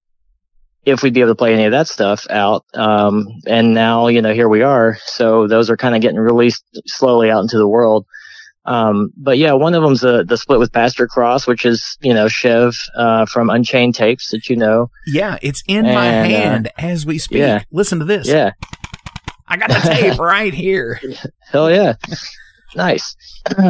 [0.87, 2.65] if we'd be able to play any of that stuff out.
[2.75, 4.99] Um, and now, you know, here we are.
[5.07, 8.07] So those are kind of getting released slowly out into the world.
[8.67, 12.15] Um, but yeah, one of them's the the split with Pastor Cross, which is you
[12.15, 14.91] know Chev uh, from Unchained Tapes that you know.
[15.07, 17.39] Yeah, it's in my And, uh, hand as we speak.
[17.41, 17.63] yeah.
[17.71, 18.27] Listen to this.
[18.27, 18.53] Yeah,
[19.47, 20.99] I got the tape right here.
[21.51, 21.97] Hell yeah.
[22.77, 23.15] Nice.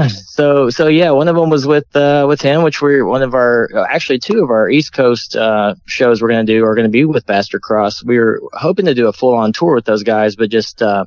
[0.09, 3.35] So, so yeah, one of them was with, uh, with him, which we're one of
[3.35, 6.75] our, uh, actually two of our East Coast, uh, shows we're going to do are
[6.75, 8.05] going to be with Bastard Cross.
[8.05, 11.05] We were hoping to do a full on tour with those guys, but just, uh,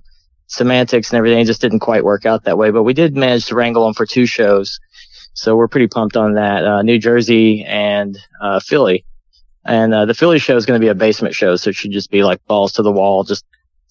[0.48, 3.56] semantics and everything just didn't quite work out that way, but we did manage to
[3.56, 4.80] wrangle them for two shows.
[5.34, 9.06] So we're pretty pumped on that, uh, New Jersey and, uh, Philly.
[9.66, 11.56] And, uh, the Philly show is going to be a basement show.
[11.56, 13.44] So it should just be like balls to the wall, just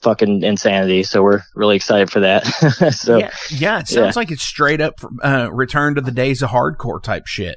[0.06, 1.02] fucking insanity.
[1.02, 2.46] So we're really excited for that.
[2.94, 6.50] so yeah, yeah, it sounds like it's straight up uh, return to the days of
[6.50, 7.56] hardcore type shit.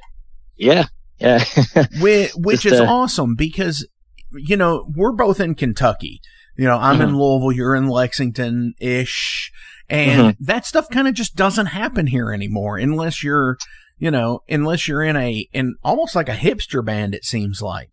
[0.56, 0.86] yeah,
[1.20, 1.44] yeah,
[2.00, 3.86] which, which Just, is uh, awesome because
[4.32, 6.20] you know we're both in Kentucky.
[6.56, 9.52] You know, I'm in Louisville, you're in Lexington ish,
[9.88, 13.56] and that stuff kind of just doesn't happen here anymore unless you're,
[13.96, 17.14] you know, unless you're in a in almost like a hipster band.
[17.14, 17.92] It seems like.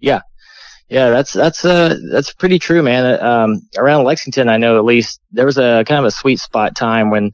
[0.00, 0.22] yeah.
[0.90, 3.06] Yeah, that's that's uh that's pretty true, man.
[3.06, 6.40] Uh, Um, around Lexington, I know at least there was a kind of a sweet
[6.40, 7.30] spot time when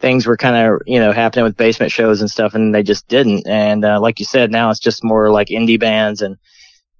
[0.00, 3.06] things were kind of you know happening with basement shows and stuff, and they just
[3.08, 3.46] didn't.
[3.46, 6.36] And uh, like you said, now it's just more like indie bands and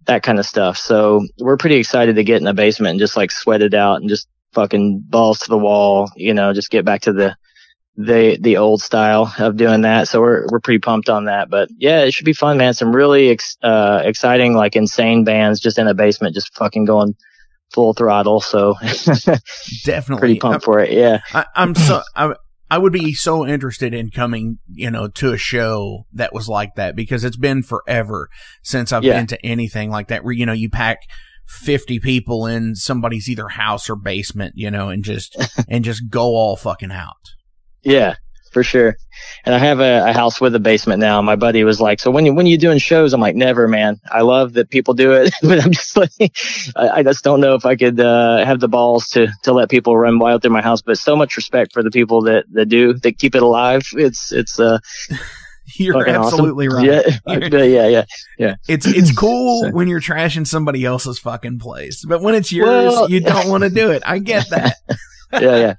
[0.06, 0.76] that kind of stuff.
[0.76, 4.00] So we're pretty excited to get in the basement and just like sweat it out
[4.00, 7.36] and just fucking balls to the wall, you know, just get back to the
[7.96, 10.08] the the old style of doing that.
[10.08, 11.48] So we're we're pretty pumped on that.
[11.50, 12.74] But yeah, it should be fun, man.
[12.74, 17.14] Some really ex- uh, exciting, like insane bands just in a basement, just fucking going
[17.72, 18.40] full throttle.
[18.40, 18.74] So
[19.84, 20.92] Definitely, pretty pumped for it.
[20.92, 22.34] Yeah, I, I'm so I,
[22.70, 26.74] I would be so interested in coming, you know, to a show that was like
[26.76, 28.28] that because it's been forever
[28.62, 29.18] since I've Yeah.
[29.18, 30.98] been to anything like that where you know you pack
[31.46, 35.36] 50 people in somebody's either house or basement, you know, and just
[35.68, 37.33] and just go all fucking out.
[37.84, 38.16] Yeah,
[38.52, 38.96] for sure.
[39.44, 41.20] And I have a, a, house with a basement now.
[41.20, 44.00] My buddy was like, "So when you when you doing shows?" I'm like, "Never, man.
[44.10, 46.10] I love that people do it, but I'm just like,
[46.76, 49.68] I, I just don't know if I could uh, have the balls to to let
[49.68, 52.66] people run wild through my house." But so much respect for the people that that
[52.66, 53.82] do that keep it alive.
[53.92, 54.78] It's it's uh.
[55.76, 56.86] You're absolutely awesome.
[57.26, 57.50] right.
[57.50, 58.04] Yeah, yeah, yeah,
[58.38, 58.54] yeah.
[58.68, 59.70] It's it's cool so.
[59.70, 63.64] when you're trashing somebody else's fucking place, but when it's yours, well, you don't want
[63.64, 64.02] to do it.
[64.04, 64.76] I get that.
[65.32, 65.74] yeah, yeah.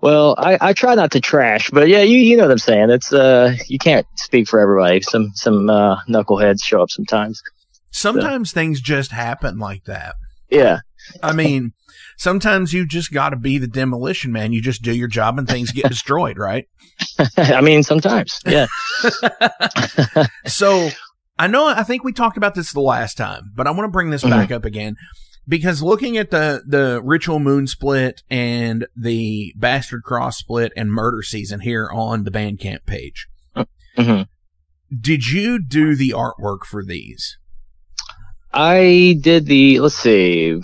[0.00, 2.90] Well, I, I try not to trash, but yeah, you you know what I'm saying.
[2.90, 5.00] It's uh you can't speak for everybody.
[5.00, 7.42] Some some uh, knuckleheads show up sometimes.
[7.90, 8.54] Sometimes so.
[8.54, 10.14] things just happen like that.
[10.50, 10.80] Yeah.
[11.22, 11.72] I mean,
[12.16, 14.52] sometimes you just got to be the demolition man.
[14.52, 16.66] You just do your job and things get destroyed, right?
[17.36, 18.66] I mean, sometimes, yeah.
[20.46, 20.90] so
[21.38, 23.90] I know, I think we talked about this the last time, but I want to
[23.90, 24.30] bring this mm-hmm.
[24.30, 24.96] back up again
[25.48, 31.22] because looking at the the ritual moon split and the bastard cross split and murder
[31.22, 34.22] season here on the bandcamp page mm-hmm.
[35.00, 37.38] did you do the artwork for these?
[38.52, 40.60] I did the let's see.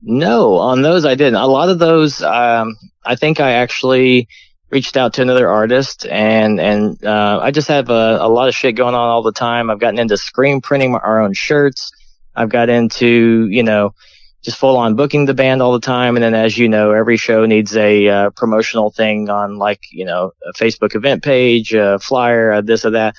[0.00, 1.34] No on those i didn't.
[1.34, 4.28] A lot of those um, i think i actually
[4.70, 8.54] reached out to another artist and and uh, i just have a, a lot of
[8.54, 9.70] shit going on all the time.
[9.70, 11.90] I've gotten into screen printing our own shirts.
[12.36, 13.94] I've got into you know
[14.48, 16.16] just full on booking the band all the time.
[16.16, 20.06] And then, as you know, every show needs a uh, promotional thing on like, you
[20.06, 23.14] know, a Facebook event page, a flyer, uh, this or that.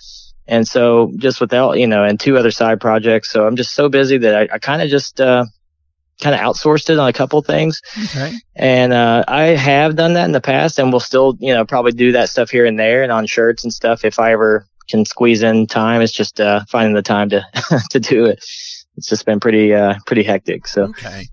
[0.47, 3.29] And so just without, you know, and two other side projects.
[3.29, 5.45] So I'm just so busy that I, I kind of just, uh,
[6.19, 7.79] kind of outsourced it on a couple things.
[8.05, 8.33] Okay.
[8.55, 11.91] And, uh, I have done that in the past and will still, you know, probably
[11.91, 15.05] do that stuff here and there and on shirts and stuff if I ever can
[15.05, 16.01] squeeze in time.
[16.01, 17.45] It's just, uh, finding the time to,
[17.91, 18.43] to do it
[18.99, 20.67] it's just been pretty uh pretty hectic.
[20.67, 21.25] So okay,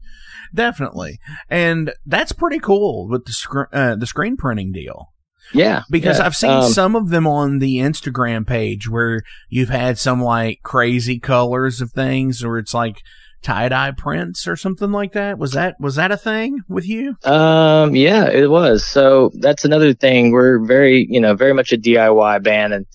[0.55, 1.19] definitely,
[1.51, 5.13] and that's pretty cool with the sc- uh, the screen printing deal.
[5.53, 6.27] Yeah, because yeah.
[6.27, 10.61] I've seen um, some of them on the Instagram page where you've had some like
[10.63, 13.03] crazy colors of things, or it's like
[13.43, 15.39] tie dye prints or something like that.
[15.39, 17.17] Was that was that a thing with you?
[17.25, 18.85] Um, yeah, it was.
[18.85, 20.33] So that's another thing.
[20.33, 22.87] We're very, you know, very much a DIY band, and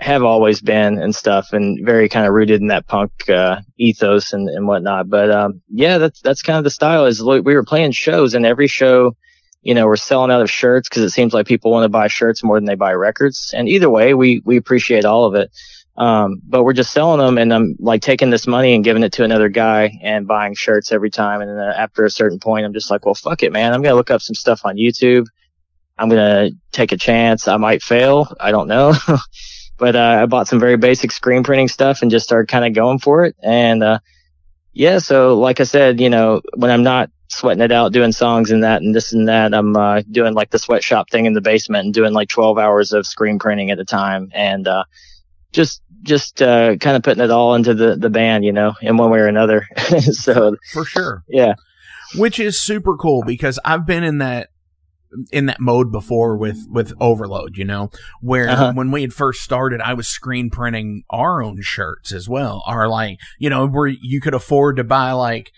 [0.00, 4.32] have always been and stuff and very kind of rooted in that punk uh, ethos
[4.32, 5.08] and, and whatnot.
[5.08, 7.06] But um, yeah, that's that's kind of the style.
[7.06, 9.16] Is we were playing shows and every show,
[9.62, 12.08] you know, we're selling out of shirts because it seems like people want to buy
[12.08, 13.52] shirts more than they buy records.
[13.56, 15.50] And either way, we we appreciate all of it.
[15.96, 19.12] Um, but we're just selling them and I'm like taking this money and giving it
[19.12, 21.40] to another guy and buying shirts every time.
[21.40, 23.72] And then uh, after a certain point, I'm just like, well, fuck it, man.
[23.72, 25.26] I'm going to look up some stuff on YouTube.
[25.96, 27.46] I'm going to take a chance.
[27.46, 28.34] I might fail.
[28.40, 28.92] I don't know.
[29.76, 32.74] But uh, I bought some very basic screen printing stuff and just started kind of
[32.74, 33.36] going for it.
[33.42, 33.98] And uh,
[34.72, 38.50] yeah, so like I said, you know, when I'm not sweating it out doing songs
[38.50, 41.40] and that and this and that, I'm uh, doing like the sweatshop thing in the
[41.40, 44.84] basement and doing like 12 hours of screen printing at a time and uh,
[45.52, 48.96] just just uh, kind of putting it all into the the band, you know, in
[48.96, 49.66] one way or another.
[50.12, 51.54] so for sure, yeah.
[52.16, 54.50] Which is super cool because I've been in that
[55.30, 58.72] in that mode before with with overload you know where uh-huh.
[58.74, 62.88] when we had first started i was screen printing our own shirts as well or
[62.88, 65.50] like you know where you could afford to buy like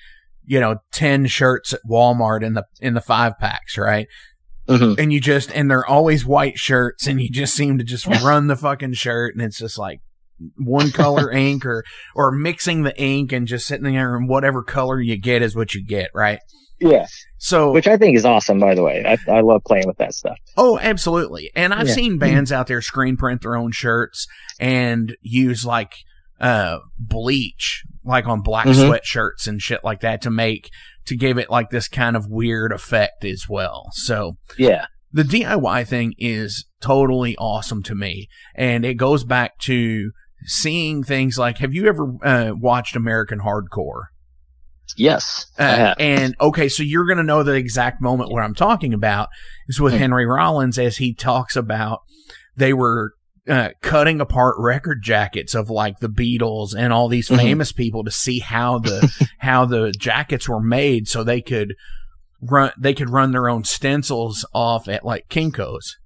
[0.45, 4.07] you know 10 shirts at walmart in the in the five packs right
[4.69, 5.01] mm-hmm.
[5.01, 8.47] and you just and they're always white shirts and you just seem to just run
[8.47, 10.01] the fucking shirt and it's just like
[10.59, 15.01] one color ink or or mixing the ink and just sitting there and whatever color
[15.01, 16.41] you get is what you get right
[16.79, 17.07] yeah.
[17.39, 19.05] So, which I think is awesome, by the way.
[19.07, 20.39] I, I love playing with that stuff.
[20.57, 21.51] Oh, absolutely.
[21.55, 21.95] And I've yeah.
[21.95, 24.27] seen bands out there screen print their own shirts
[24.59, 25.93] and use like,
[26.41, 28.91] uh, bleach, like on black mm-hmm.
[28.91, 30.71] sweatshirts and shit like that to make,
[31.07, 33.87] to give it like this kind of weird effect as well.
[33.93, 34.87] So, yeah.
[35.13, 38.29] The DIY thing is totally awesome to me.
[38.55, 40.11] And it goes back to
[40.45, 44.07] seeing things like, have you ever uh, watched American Hardcore?
[44.97, 45.47] Yes.
[45.59, 49.29] Uh, and okay, so you're going to know the exact moment where I'm talking about
[49.69, 49.99] is with mm.
[49.99, 52.01] Henry Rollins as he talks about
[52.57, 53.13] they were
[53.49, 57.41] uh, cutting apart record jackets of like the Beatles and all these mm-hmm.
[57.41, 61.75] famous people to see how the how the jackets were made so they could
[62.41, 65.97] run they could run their own stencils off at like Kinko's.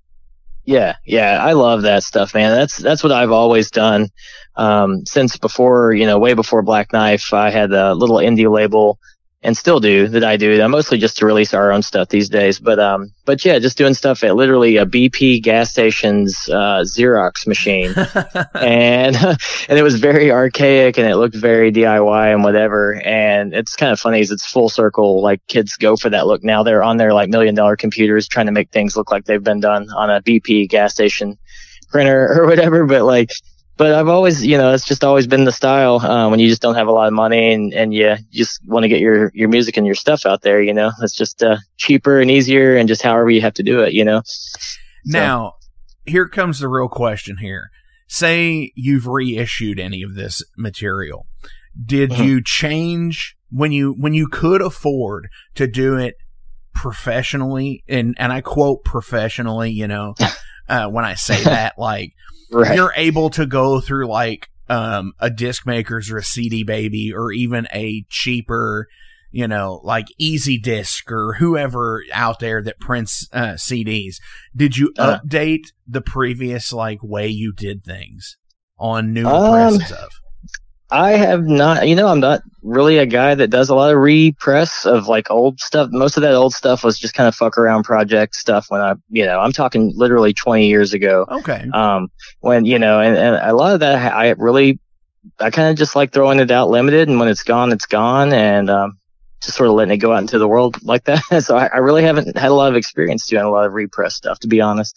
[0.64, 2.52] Yeah, yeah, I love that stuff, man.
[2.52, 4.08] That's that's what I've always done
[4.56, 7.32] um, since before, you know, way before Black Knife.
[7.32, 8.98] I had a little indie label
[9.42, 10.60] and still do that I do.
[10.60, 12.58] I'm mostly just to release our own stuff these days.
[12.58, 17.46] But um, but yeah, just doing stuff at literally a BP gas station's uh, Xerox
[17.46, 17.94] machine,
[18.54, 19.16] and
[19.68, 23.00] and it was very archaic and it looked very DIY and whatever.
[23.02, 25.22] And it's kind of funny is it's full circle.
[25.22, 26.62] Like kids go for that look now.
[26.62, 29.60] They're on their like million dollar computers trying to make things look like they've been
[29.60, 31.38] done on a BP gas station
[31.90, 32.84] printer or whatever.
[32.84, 33.30] But like
[33.80, 36.60] but I've always, you know, it's just always been the style uh, when you just
[36.60, 39.48] don't have a lot of money and, and you just want to get your, your
[39.48, 42.88] music and your stuff out there, you know, it's just uh, cheaper and easier and
[42.88, 44.20] just however you have to do it, you know.
[45.06, 45.54] Now,
[46.04, 47.70] here comes the real question here.
[48.06, 51.26] Say you've reissued any of this material.
[51.82, 52.24] Did Mhm.
[52.26, 56.16] you change when you when you could afford to do it
[56.74, 60.16] professionally and and I quote professionally, you know,
[60.68, 62.12] uh, when I say that like
[62.52, 62.74] Right.
[62.76, 67.32] you're able to go through like um, a disc makers or a CD baby or
[67.32, 68.86] even a cheaper,
[69.30, 74.16] you know, like Easy Disc or whoever out there that prints uh, CDs.
[74.54, 75.18] Did you Uh.
[75.18, 78.36] update the previous like way you did things
[78.78, 80.10] on new Um, presses of?
[80.92, 83.98] I have not, you know, I'm not really a guy that does a lot of
[83.98, 85.90] repress of like old stuff.
[85.92, 88.94] Most of that old stuff was just kind of fuck around project stuff when I,
[89.08, 91.26] you know, I'm talking literally 20 years ago.
[91.30, 91.68] Okay.
[91.72, 92.08] Um,
[92.40, 94.80] when, you know, and, and a lot of that I really,
[95.38, 98.32] I kind of just like throwing it out limited and when it's gone, it's gone.
[98.32, 98.98] And, um,
[99.42, 101.22] just sort of letting it go out into the world like that.
[101.42, 104.14] so I, I really haven't had a lot of experience doing a lot of repress
[104.14, 104.94] stuff, to be honest.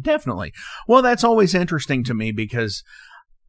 [0.00, 0.52] Definitely.
[0.86, 2.82] Well, that's always interesting to me because,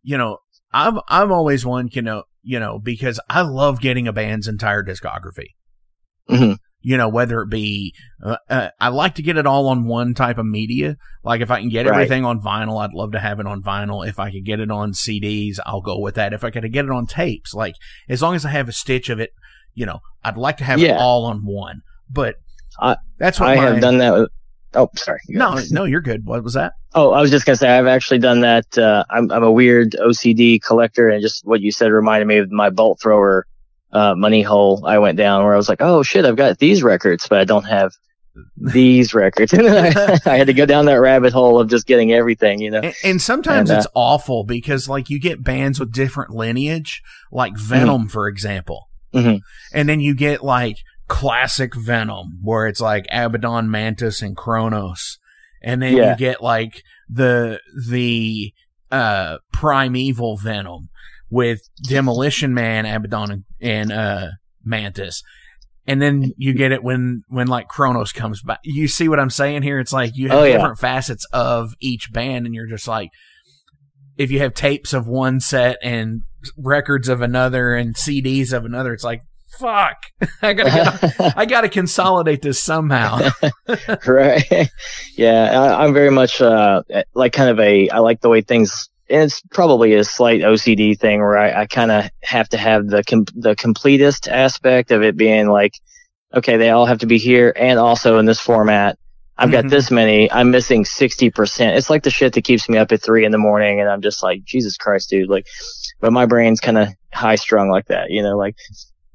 [0.04, 0.40] you know,
[0.74, 4.84] I'm I'm always one, you know, you know, because I love getting a band's entire
[4.84, 5.50] discography.
[6.30, 6.58] Mhm.
[6.84, 7.94] You know, whether it be,
[8.24, 10.96] uh, uh, I like to get it all on one type of media.
[11.24, 11.94] Like if I can get Right.
[11.94, 14.08] everything on vinyl, I'd love to have it on vinyl.
[14.08, 16.34] If I could get it on CDs, I'll go with that.
[16.34, 17.76] If I could get it on tapes, like
[18.10, 19.32] as long as I have a stitch of it,
[19.76, 21.82] you know, I'd like to have it all on one.
[22.10, 22.36] But
[22.80, 24.30] I- that's what I my, have done that with,
[24.74, 25.20] oh, sorry.
[25.30, 26.26] No, no, you're good.
[26.26, 26.74] What was that?
[26.94, 28.78] Oh, I was just gonna say I've actually done that.
[28.78, 32.52] Uh, I'm I'm a weird OCD collector, and just what you said reminded me of
[32.52, 33.46] my bolt thrower
[33.92, 36.84] uh, money hole I went down, where I was like, oh shit, I've got these
[36.84, 37.94] records, but I don't have
[38.58, 39.54] these records.
[39.54, 42.72] and I, I had to go down that rabbit hole of just getting everything, you
[42.72, 42.80] know.
[42.80, 47.02] And, and sometimes And, uh, it's awful because like you get bands with different lineage,
[47.32, 48.88] like Venom, for example.
[49.14, 49.42] Mhm.
[49.74, 50.78] And then you get like
[51.12, 55.20] classic Venom where it's like Abaddon, Mantas, and Cronos.
[55.62, 56.12] And then Yeah.
[56.12, 57.60] you get like the,
[57.90, 58.54] the,
[58.92, 60.88] uh, primeval Venom
[61.30, 64.28] with Demolition Man, Abaddon, and, uh,
[64.66, 65.22] Mantas.
[65.86, 68.60] And then you get it when, when like Cronos comes back.
[68.64, 69.80] You see what I'm saying here?
[69.80, 70.54] It's like you have Oh, yeah.
[70.58, 73.10] different facets of each band and you're just like,
[74.18, 76.22] if you have tapes of one set and
[76.58, 79.22] records of another and CDs of another, it's like,
[79.60, 79.98] fuck,
[80.42, 83.30] I gotta get, I gotta consolidate this somehow.
[84.08, 84.70] right.
[85.16, 86.84] yeah, I, I'm very much uh,
[87.14, 87.90] like kind of a.
[87.90, 88.90] I like the way things.
[89.10, 92.88] And it's probably a slight OCD thing where I, I kind of have to have
[92.88, 95.74] the com- the completest aspect of it being like,
[96.34, 98.98] okay, they all have to be here and also in this format.
[99.38, 100.32] I've got this many.
[100.32, 101.76] I'm missing sixty percent.
[101.76, 104.02] It's like the shit that keeps me up at three in the morning, and I'm
[104.02, 105.30] just like, Jesus Christ, dude.
[105.30, 105.48] Like,
[106.00, 108.56] but my brain's kind of high strung like that, you know, like.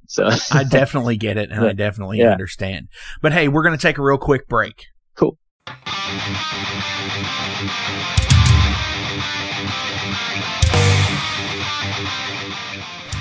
[0.09, 2.31] So I definitely get it and I definitely Yeah.
[2.33, 2.89] understand.
[3.23, 4.87] But hey, we're gonna take a real quick break.
[5.15, 5.39] cool.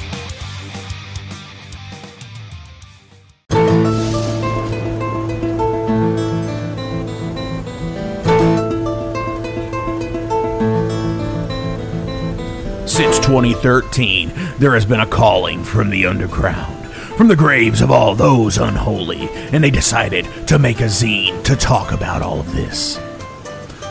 [12.96, 16.86] Since 2013, there has been a calling from the underground,
[17.18, 21.56] from the graves of all those unholy, and they decided to make a zine to
[21.56, 22.98] talk about all of this.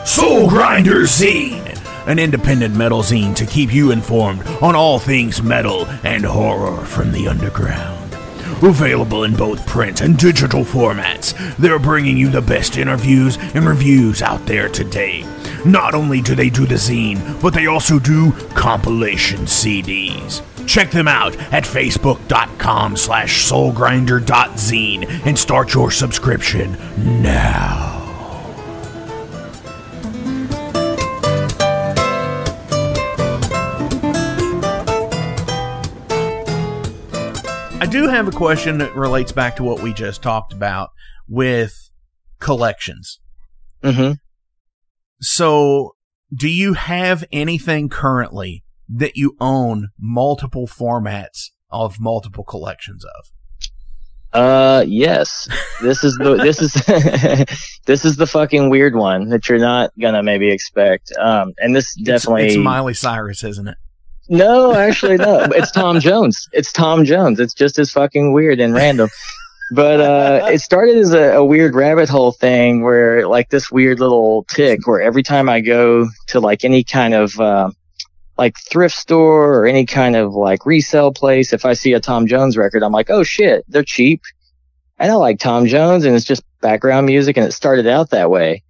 [0.04, 1.78] Soul Grinder Zine,
[2.08, 7.12] an independent metal zine to keep you informed on all things metal and horror from
[7.12, 8.05] the underground.
[8.62, 14.22] Available in both print and digital formats, they're bringing you the best interviews and reviews
[14.22, 15.24] out there today.
[15.66, 20.42] Not only do they do the zine, but they also do compilation CDs.
[20.66, 26.76] Check them out at facebook.com slash soulgrinder.zine and start your subscription
[27.22, 28.05] now.
[37.78, 40.90] I do have a question that relates back to what we just talked about
[41.28, 41.90] with
[42.40, 43.20] collections.
[43.84, 44.12] hmm
[45.20, 45.94] So,
[46.34, 54.40] do you have anything currently that you own multiple formats of multiple collections of?
[54.40, 55.48] Uh, yes.
[55.82, 56.72] This is the this is
[57.86, 61.12] this is the fucking weird one that you're not gonna maybe expect.
[61.18, 63.76] Um, and this It's- definitely it's, Miley Cyrus, isn't it?
[64.28, 65.40] No, actually no.
[65.50, 66.48] It's Tom Jones.
[66.52, 67.40] It's Tom Jones.
[67.40, 69.08] It's just as fucking weird and random.
[69.70, 73.98] But uh, it started as a, a weird rabbit hole thing where like this weird
[73.98, 77.70] little tick where every time I go to like any kind of uh,
[78.38, 82.26] like thrift store or any kind of like resale place, if I see a Tom
[82.28, 84.22] Jones record, I'm like, oh shit, they're cheap.
[84.98, 88.30] And I like Tom Jones and it's just background music and it started out that
[88.30, 88.62] way.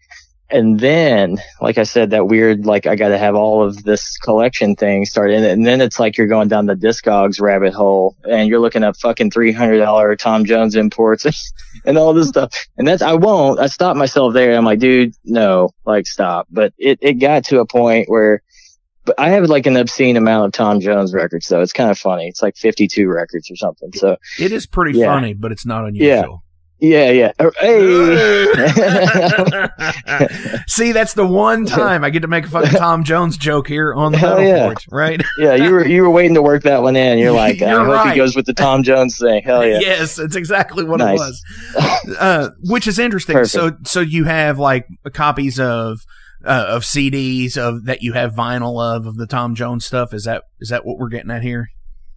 [0.49, 4.16] And then, like I said, that weird, like I got to have all of this
[4.18, 5.42] collection thing started.
[5.42, 8.97] And then it's like you're going down the Discogs rabbit hole and you're looking up
[8.97, 11.53] fucking $300 Tom Jones imports
[11.84, 12.53] and all this stuff.
[12.76, 14.57] And that's, I won't, I stopped myself there.
[14.57, 16.47] I'm like, dude, no, like stop.
[16.51, 18.40] But it, it got to a point where,
[19.05, 21.99] but I have like an obscene amount of Tom Jones records, so it's kind of
[21.99, 22.26] funny.
[22.28, 23.92] It's like 52 records or something.
[23.94, 25.07] So It is pretty Yeah.
[25.07, 26.42] funny, but it's not unusual.
[26.81, 27.33] Yeah, yeah.
[27.39, 28.47] Uh, Hey.
[30.68, 33.95] See, that's the one time I get to make a fucking Tom Jones joke here
[33.95, 34.66] on the Hell yeah.
[34.66, 35.22] Forge, right?
[35.39, 37.18] yeah, you were you were waiting to work that one in.
[37.18, 38.11] You're like, I You're hope right.
[38.11, 39.43] he goes with the Tom Jones thing.
[39.43, 39.79] Hell yeah.
[39.81, 41.18] Yes, it's exactly what Nice.
[41.18, 42.16] it was.
[42.18, 43.35] Uh, which is interesting.
[43.35, 43.53] Perfect.
[43.53, 46.01] So, so you have like copies of
[46.45, 50.12] uh, of CDs of that you have vinyl of of the Tom Jones stuff.
[50.12, 51.68] Is that is that what we're getting at here?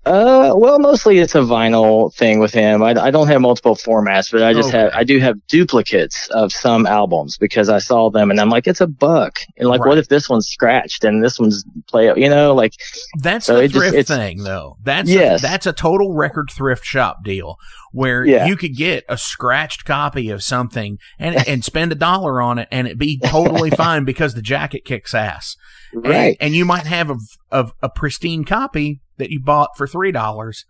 [0.06, 2.82] Uh, well, mostly it's a vinyl thing with him.
[2.82, 6.52] I, I don't have multiple formats, but I just have, I do have duplicates of
[6.52, 9.38] some albums because I saw them and I'm like, it's a buck.
[9.58, 9.89] And like, Right.
[9.89, 12.74] what if this one's scratched and this one's play, you know, like,
[13.22, 14.78] That's So the just- thrift it's- thing, though.
[14.84, 15.39] That's Yes.
[15.39, 17.58] a, that's a total record thrift shop deal
[17.91, 18.45] where Yeah.
[18.45, 22.68] you could get a scratched copy of something and and spend a dollar on it
[22.72, 25.56] and it be totally fine because the jacket kicks ass.
[25.93, 26.38] And- right.
[26.39, 27.18] And, you might have a,
[27.52, 30.65] a a pristine copy that you bought for three dollars,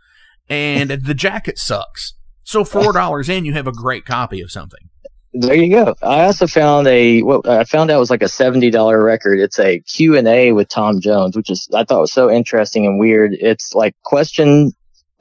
[0.49, 2.13] and the jacket sucks.
[2.43, 4.89] So four dollars in, you have a great copy of something.
[5.31, 5.95] There you go.
[6.01, 9.39] I also found a what I found out was like a seventy dollar record.
[9.39, 12.85] It's a Q and A with Tom Jones, which is I thought was so interesting
[12.85, 13.33] and weird.
[13.33, 14.71] It's like question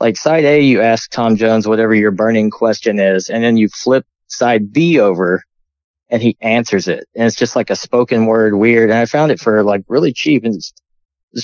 [0.01, 3.69] like side A, you ask Tom Jones whatever your burning question is, and then you
[3.69, 5.43] flip side B over,
[6.09, 8.91] and he answers it, and it's just like a spoken word weird.
[8.91, 10.61] And I found it for like really cheap and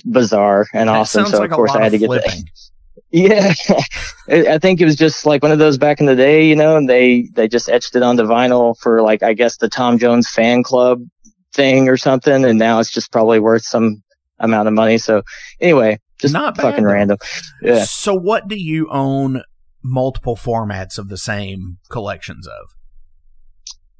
[0.04, 1.26] bizarre and That awesome.
[1.26, 2.48] So like of course I had to get the, flipping.
[3.10, 3.54] yeah,
[4.28, 6.76] I think it was just like one of those back in the day, you know,
[6.76, 10.28] and they they just etched it onto vinyl for like I guess the Tom Jones
[10.28, 11.00] fan club
[11.52, 14.02] thing or something, and now it's just probably worth some
[14.40, 14.98] amount of money.
[14.98, 15.22] So
[15.60, 16.90] anyway, just Not fucking though.
[16.92, 17.18] random.
[17.62, 17.84] Yeah.
[17.84, 19.42] So what do you own
[19.82, 22.74] multiple formats of the same collections of?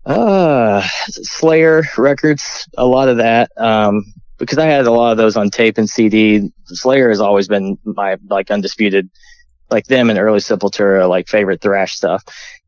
[0.06, 3.50] Uh, Slayer records, a lot of that.
[3.56, 4.04] Um,
[4.38, 6.50] because I had a lot of those on tape and CD.
[6.66, 9.08] Slayer has always been my like undisputed,
[9.70, 12.22] like them and early Sepultura, like favorite thrash stuff.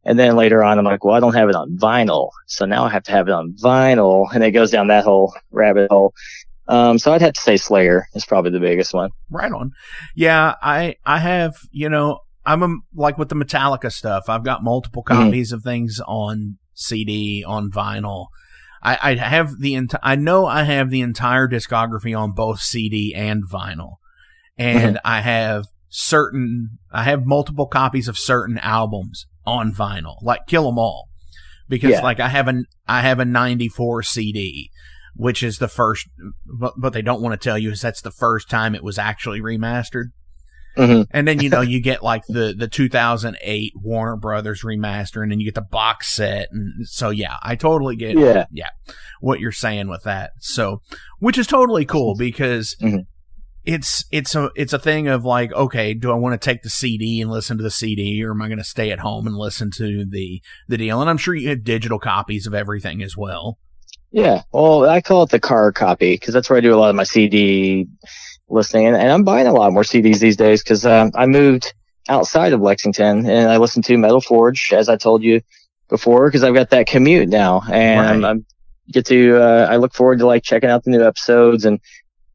[0.05, 2.85] And then later on, I'm like, well, I don't have it on vinyl, so now
[2.85, 6.14] I have to have it on vinyl, and it goes down that whole rabbit hole.
[6.69, 9.11] Um, so I'd have to say Slayer is probably the biggest one.
[9.31, 9.73] Right on.
[10.14, 14.29] Yeah, I I have, you know, I'm a, like with the Metallica stuff.
[14.29, 15.07] I've got multiple Mhm.
[15.25, 18.27] copies of things on CD, on vinyl.
[18.87, 23.12] I, I have the enti- I know I have the entire discography on both CD
[23.12, 23.97] and vinyl,
[24.57, 25.07] and mm-hmm.
[25.07, 30.78] I have certain I have multiple copies of certain albums on vinyl, like Kill 'Em
[30.78, 31.09] All,
[31.68, 32.03] because Yeah.
[32.03, 34.70] like I have an I have a '94 CD,
[35.14, 36.07] which is the first,
[36.47, 38.99] but but they don't want to tell you is that's the first time it was
[38.99, 40.11] actually remastered.
[40.77, 45.33] Hmm And then you know you get like the the 2008 Warner Brothers remaster, and
[45.33, 48.47] then you get the box set, and so yeah, I totally get Yeah.
[48.53, 48.68] yeah
[49.20, 50.33] what you're saying with that.
[50.41, 50.83] So,
[51.18, 53.07] which is totally cool because Mhm.
[53.64, 56.70] it's it's a it's a thing of like, okay, do I want to take the
[56.70, 59.37] CD and listen to the CD, or am I going to stay at home and
[59.37, 61.01] listen to the the deal?
[61.01, 63.59] And I'm sure you have digital copies of everything as well.
[64.12, 64.43] Yeah.
[64.53, 66.97] Well, I call it the car copy because that's where I do a lot of
[66.97, 67.87] my CD
[68.49, 71.75] listening, and, and I'm buying a lot more CDs these days because um, I moved
[72.09, 75.41] outside of Lexington, and I listen to Metal Forge as I told you
[75.89, 78.11] before because I've got that commute now, and Right.
[78.11, 78.47] I'm, I'm
[78.91, 79.37] get to.
[79.43, 81.81] Uh, I look forward to like checking out the new episodes, and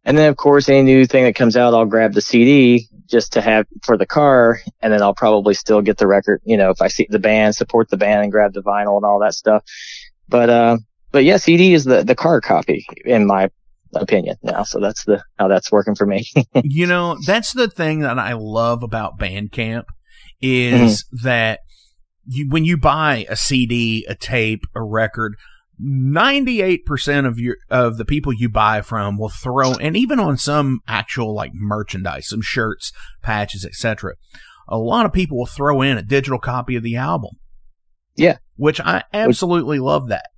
[0.04, 3.34] and then of course any new thing that comes out, I'll grab the CD just
[3.34, 6.42] to have for the car, and then I'll probably still get the record.
[6.44, 9.06] You know, if I see the band, support the band, and grab the vinyl and
[9.06, 9.64] all that stuff.
[10.28, 10.78] But uh,
[11.12, 13.50] but yeah, CD is the the car copy in my
[13.96, 14.64] opinion now.
[14.64, 16.26] So that's the how that's working for me.
[16.64, 19.84] you know, that's the thing that I love about Bandcamp
[20.42, 21.28] is Mm-hmm.
[21.28, 21.60] that
[22.26, 25.36] you, when you buy a CD, a tape, a record,
[25.84, 30.80] 98% of your, of the people you buy from will throw, and even on some
[30.88, 32.92] actual like merchandise, some shirts,
[33.24, 34.14] patches, etc.
[34.68, 37.32] A lot of people will throw in a digital copy of the album.
[38.16, 38.38] Yeah.
[38.56, 40.30] Which I absolutely love that.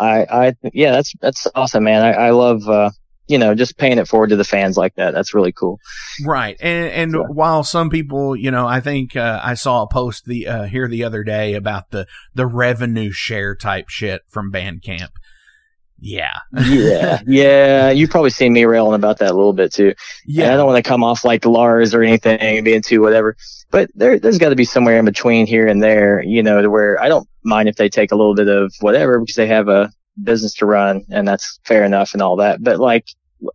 [0.00, 2.02] I, I, yeah, that's, that's awesome, man.
[2.02, 2.90] I, I love, uh,
[3.26, 5.14] you know, just paying it forward to the fans like that.
[5.14, 5.78] That's really cool.
[6.24, 6.56] Right.
[6.60, 10.26] And and So- while some people, you know, I think uh, I saw a post
[10.26, 15.08] the uh, here the other day about the the revenue share type shit from Bandcamp.
[15.98, 16.34] Yeah.
[16.66, 17.20] Yeah.
[17.26, 17.90] yeah.
[17.90, 19.94] You've probably seen me railing about that a little bit too.
[20.26, 20.52] Yeah.
[20.52, 23.36] I don't want to come off like Lars or anything being too whatever,
[23.70, 26.68] but there, there's got to be somewhere in between here and there, you know, to
[26.68, 29.68] where I don't mind if they take a little bit of whatever because they have
[29.68, 29.90] a
[30.22, 32.62] business to run and that's fair enough and all that.
[32.62, 33.06] But like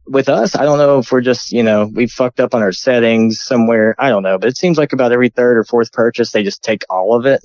[0.05, 2.71] with us, I don't know if we're just, you know, we fucked up on our
[2.71, 3.95] settings somewhere.
[3.97, 6.63] I don't know, but it seems like about every third or fourth purchase, they just
[6.63, 7.43] take all of it.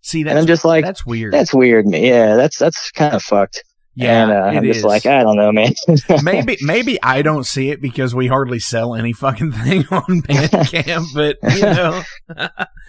[0.00, 1.32] See And I'm just like, that's weird.
[1.32, 1.86] that's weird.
[1.88, 2.36] Yeah.
[2.36, 3.64] That's, that's kind of fucked.
[3.94, 4.22] Yeah.
[4.22, 4.84] and, uh, I'm just is.
[4.84, 5.72] like, I don't know, man.
[6.22, 11.14] maybe maybe I don't see it because we hardly sell any fucking thing on Bandcamp,
[11.14, 12.02] but you know.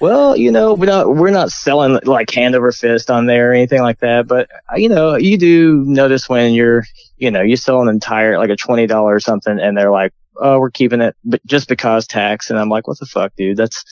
[0.02, 3.54] Well, you know, we're not we're not selling like hand over fist on there or
[3.54, 4.28] anything like that.
[4.28, 6.84] But uh, you know, you do notice when you're,
[7.18, 10.12] you know, you sell an entire like a twenty dollar or something, and they're like,
[10.38, 13.58] "Oh, we're keeping it, but just because tax." And I'm like, "What the fuck, dude?
[13.58, 13.84] That's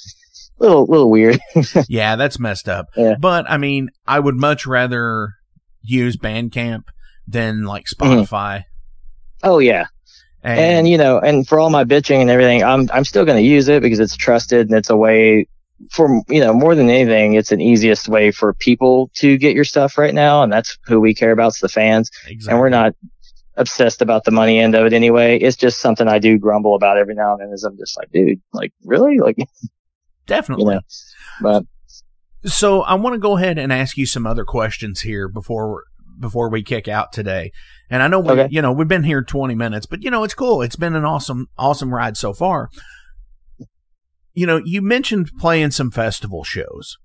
[0.59, 1.39] a little little weird."
[1.88, 2.88] yeah, that's messed up.
[2.97, 3.16] Yeah.
[3.20, 5.30] But I mean, I would much rather
[5.84, 6.86] use Bandcamp
[7.28, 8.26] than like Mhm.
[8.28, 8.63] Spotify.
[9.43, 9.86] oh yeah,
[10.43, 13.47] and you know, and for all my bitching and everything, I'm I'm still going to
[13.47, 15.47] use it because it's trusted and it's a way
[15.91, 19.65] for you know more than anything, it's an easiest way for people to get your
[19.65, 22.09] stuff right now, and that's who we care about, is the fans.
[22.28, 22.51] exactly.
[22.51, 22.93] and we're not
[23.55, 25.38] obsessed about the money end of it anyway.
[25.38, 27.53] It's just something I do grumble about every now and then.
[27.53, 29.45] Is I'm just like, dude, like really, like you
[30.26, 30.76] definitely.
[30.76, 30.82] know.
[31.41, 31.63] But
[32.45, 35.84] So I want to go ahead and ask you some other questions here before
[36.20, 37.51] before we kick out today.
[37.89, 38.47] And I know we, Okay.
[38.51, 40.61] you know, we've been here 20 minutes, but you know, it's cool.
[40.61, 42.70] It's been an awesome awesome ride so far.
[44.34, 46.97] You know, you mentioned playing some festival shows.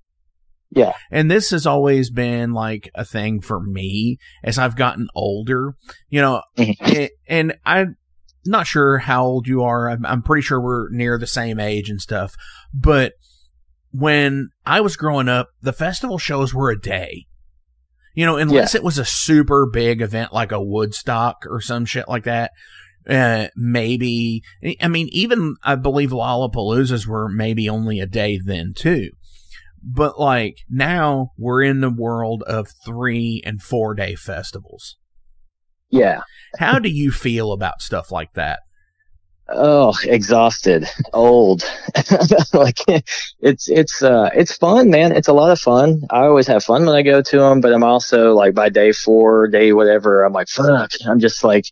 [0.71, 0.93] Yeah.
[1.11, 5.75] And this has always been like a thing for me as I've gotten older.
[6.09, 6.75] You know, Mhm.
[6.81, 7.97] a- and I'm
[8.45, 9.89] not sure how old you are.
[9.89, 12.35] I'm, I'm pretty sure we're near the same age and stuff.
[12.73, 13.13] But
[13.91, 17.25] when I was growing up, the festival shows were a day.
[18.15, 22.07] You know, unless it was a super big event like a Woodstock or some shit
[22.07, 22.51] like that.
[23.07, 24.43] Uh, maybe,
[24.81, 29.11] I mean, even I believe Lollapaloozas were maybe only a day then too.
[29.81, 34.97] But like now we're in the world of three and four day festivals.
[35.89, 36.21] yeah,
[36.57, 38.59] How do you feel about stuff like that?
[39.51, 41.63] Oh, exhausted, old.
[42.53, 42.79] like
[43.39, 45.11] it's it's uh it's fun, man.
[45.11, 46.01] It's a lot of fun.
[46.09, 48.91] I always have fun when I go to them, but I'm also like by day
[48.91, 50.91] four, day whatever, I'm like fuck.
[51.05, 51.65] I'm just like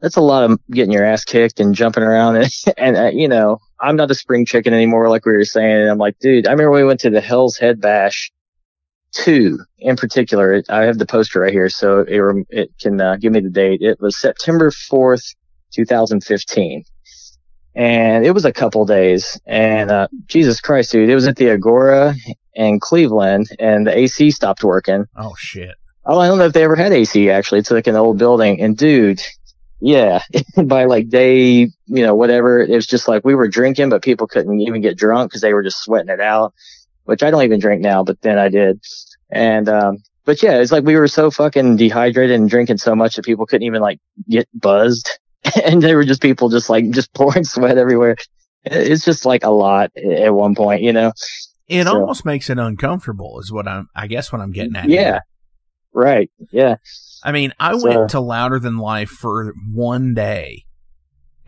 [0.00, 3.28] that's a lot of getting your ass kicked and jumping around and and uh, you
[3.28, 5.82] know I'm not a spring chicken anymore, like we were saying.
[5.82, 8.30] And I'm like, dude, I remember we went to the Hell's Head Bash
[9.12, 10.62] two in particular.
[10.68, 13.80] I have the poster right here, so it it can uh, give me the date.
[13.82, 15.34] It was September fourth,
[15.72, 16.84] 2015
[17.78, 19.40] and it was a couple days.
[19.46, 22.14] And uh jesus christ dude it was at the agora
[22.54, 25.06] in cleveland and the ac stopped working.
[25.16, 25.76] Oh shit.
[26.04, 27.60] oh i don't know if they ever had ac actually.
[27.60, 28.60] It's like an old building.
[28.60, 29.22] And dude
[29.80, 30.22] yeah
[30.64, 34.26] by like day you know whatever it was just like we were drinking but people
[34.26, 36.52] couldn't even get drunk because they were just sweating it out
[37.04, 38.80] which i don't even drink now but then i did.
[39.30, 43.14] And um but yeah it's like we were so fucking dehydrated and drinking so much
[43.14, 45.08] that people couldn't even like get buzzed
[45.64, 48.16] and they were just people just like just pouring sweat everywhere.
[48.64, 51.12] It's just like a lot at one point, you know?
[51.68, 54.88] It So- almost makes it uncomfortable is what I'm I guess what I'm getting at.
[54.88, 55.02] Yeah.
[55.02, 55.20] here.
[55.94, 56.30] Right.
[56.50, 56.76] Yeah.
[57.24, 60.64] I mean, I So- went to Louder Than Life for one day,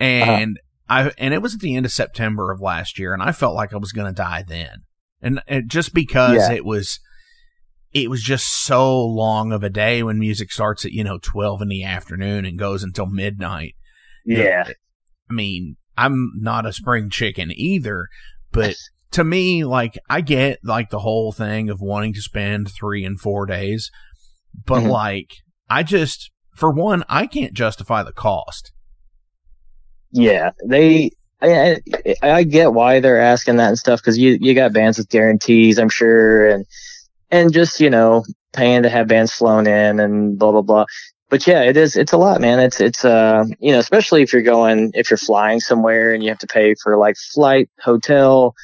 [0.01, 0.07] uh-huh.
[0.33, 3.33] and I and it was at the end of September of last year, and I
[3.33, 4.83] felt like I was going to die then,
[5.23, 6.53] and it, just because Yeah.
[6.53, 6.99] it was,
[7.93, 11.63] it was just so long of a day when music starts at you know twelve
[11.63, 13.75] in the afternoon and goes until midnight.
[14.25, 14.65] Yeah.
[15.29, 18.09] I mean, I'm not a spring chicken either,
[18.53, 18.75] but
[19.13, 23.21] to me, like I get like the whole thing of wanting to spend three and
[23.21, 23.91] four days,
[24.67, 24.91] but Mhm.
[24.91, 25.31] like
[25.69, 28.73] I just, for one, I can't justify the cost.
[30.13, 31.11] Yeah, they.
[31.43, 31.81] I,
[32.23, 35.09] I, I get why they're asking that and stuff because you you got bands with
[35.09, 36.67] guarantees, I'm sure, and
[37.31, 40.85] and just you know paying to have bands flown in and blah blah blah.
[41.31, 41.97] But yeah, it is.
[41.97, 42.59] It's a lot, man.
[42.59, 46.29] It's it's uh you know especially if you're going if you're flying somewhere and you
[46.29, 48.55] have to pay for like flight, hotel,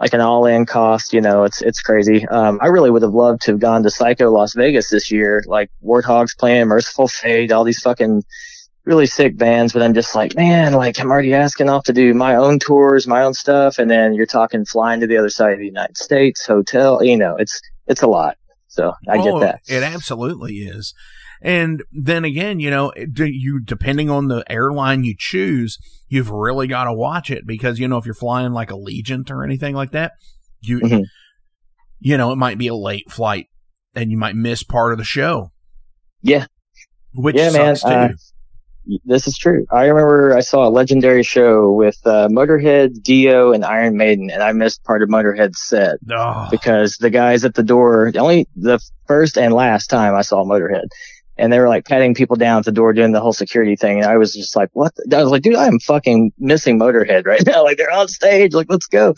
[0.00, 1.12] like an all-in cost.
[1.12, 2.26] You know, it's it's crazy.
[2.26, 5.44] Um, I really would have loved to have gone to Psycho Las Vegas this year,
[5.46, 8.24] like Warthogs playing, Mercyful Fate, all these fucking
[8.84, 12.14] really sick bands, but I'm just like, man, like I'm already asking off to do
[12.14, 15.52] my own tours, my own stuff, and then you're talking flying to the other side
[15.52, 18.38] of the United States, hotel, you know, it's it's a lot.
[18.68, 19.60] So I get Oh, that.
[19.68, 20.94] It absolutely is.
[21.42, 25.78] And then again, you know, you depending on the airline you choose,
[26.08, 29.44] you've really got to watch it because you know if you're flying like Allegiant or
[29.44, 30.12] anything like that,
[30.60, 31.04] you Mhm.
[32.00, 33.46] you know it might be a late flight
[33.94, 35.50] and you might miss part of the show.
[36.22, 36.46] Yeah.
[37.14, 37.86] which Yeah, man, too.
[37.88, 38.08] uh,
[39.04, 39.66] This is true.
[39.70, 44.42] I remember I saw a legendary show with uh, Motorhead, Dio, and Iron Maiden, and
[44.42, 48.78] I missed part of Motorhead's set oh, because the guys at the door, only the
[49.06, 50.86] first and last time I saw Motorhead,
[51.38, 53.98] and they were like patting people down at the door doing the whole security thing.
[53.98, 54.92] And I was just like, what?
[54.96, 57.64] the-" I was like, dude, I am fucking missing Motorhead right now.
[57.64, 58.52] Like they're on stage.
[58.54, 59.14] Like, let's go.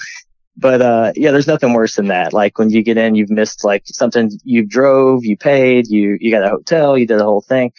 [0.57, 2.33] But, uh, yeah, there's nothing worse than that.
[2.35, 6.31] Like when you get in, you've missed like something you drove, you paid, you, you
[6.31, 7.73] got a hotel, you did the whole thing.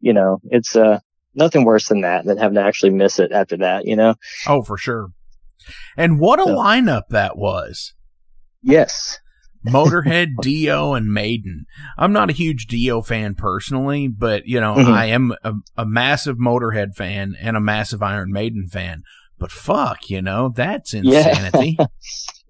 [0.00, 1.00] You know, it's, uh,
[1.34, 4.14] nothing worse than that than having to actually miss it after that, you know?
[4.46, 5.08] oh, for sure.
[5.96, 7.94] And what a So- lineup that was.
[8.62, 9.18] Yes.
[9.66, 11.66] Motorhead, Dio, and Maiden.
[11.98, 14.92] I'm not a huge Dio fan personally, but you know, Mhm.
[14.92, 19.02] I am a, a massive Motorhead fan and a massive Iron Maiden fan.
[19.38, 21.28] But fuck, you know, that's Yeah.
[21.28, 21.78] insanity.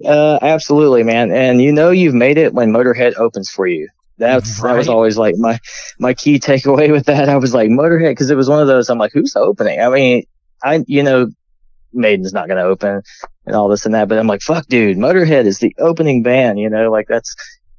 [0.02, 1.30] Uh, absolutely, man.
[1.30, 3.86] And you know you've made it when Motorhead opens for you.
[4.16, 5.58] That's that was always like my
[5.98, 7.28] my key takeaway with that.
[7.28, 8.88] I was like Motorhead because it was one of those.
[8.88, 9.78] I'm like, who's opening?
[9.78, 10.22] I mean,
[10.64, 11.28] I you know,
[11.92, 13.02] Maiden's not gonna open
[13.46, 16.58] and all this and that, but I'm like, fuck, dude, Motorhead is the opening band.
[16.58, 17.34] You know, like that's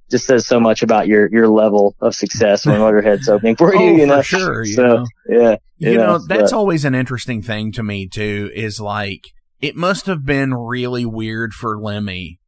[0.10, 3.80] just says so much about your your level of success when Motorhead's opening for you.
[3.82, 4.64] oh, you know, for sure.
[4.66, 7.84] You So, know, yeah, you you know, know, that's but- always an interesting thing to
[7.84, 8.52] me too.
[8.54, 9.28] Is like
[9.62, 12.40] it must have been really weird for Lemmy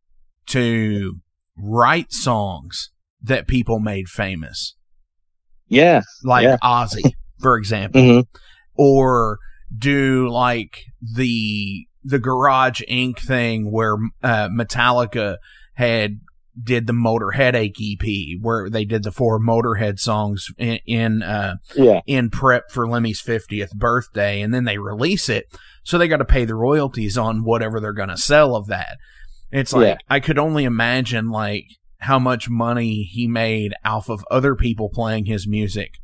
[0.48, 1.20] to
[1.58, 2.90] write songs
[3.22, 4.76] that people made famous,
[5.70, 6.58] yeah, like Yeah.
[6.64, 8.02] Ozzy, for example.
[8.02, 8.20] hmm
[8.76, 9.38] or
[9.76, 13.20] do like the the Garage Inc.
[13.20, 15.38] thing where uh, Metallica
[15.74, 16.20] had
[16.62, 22.02] did the Motorhead EP where they did the four Motorhead songs in in, uh, yeah,
[22.06, 25.48] in prep for Lemmy's 50th birthday and then they release it
[25.84, 28.98] so they got to pay the royalties on whatever they're going to sell of that.
[29.52, 29.98] It's like Yeah.
[30.10, 31.66] I could only imagine like
[32.00, 35.96] how much money he made off of other people playing his music.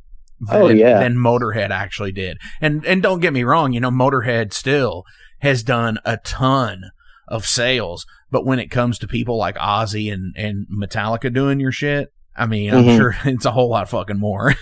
[0.42, 1.00] Than, Oh, yeah.
[1.00, 2.38] than Motorhead actually did.
[2.62, 5.04] And and don't get me wrong, you know Motorhead still
[5.40, 6.92] has done a ton
[7.28, 11.72] of sales, but when it comes to people like Ozzy and and Metallica doing your
[11.72, 12.98] shit, I mean, I'm Mhm.
[12.98, 14.56] sure it's a whole lot fucking more.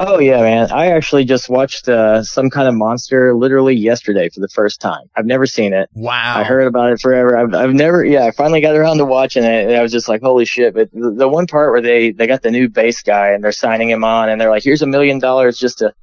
[0.00, 0.72] Oh yeah, man.
[0.72, 5.08] I actually just watched uh, some kind of monster literally yesterday for the first time.
[5.14, 5.88] I've never seen it.
[5.94, 6.34] wow.
[6.36, 7.36] I heard about it forever.
[7.38, 10.08] I've, I've never, yeah, I finally got around to watching it and I was just
[10.08, 10.74] like, holy shit.
[10.74, 13.52] But the, the one part where they, they got the new bass guy and they're
[13.52, 15.94] signing him on and they're like, here's a million dollars just to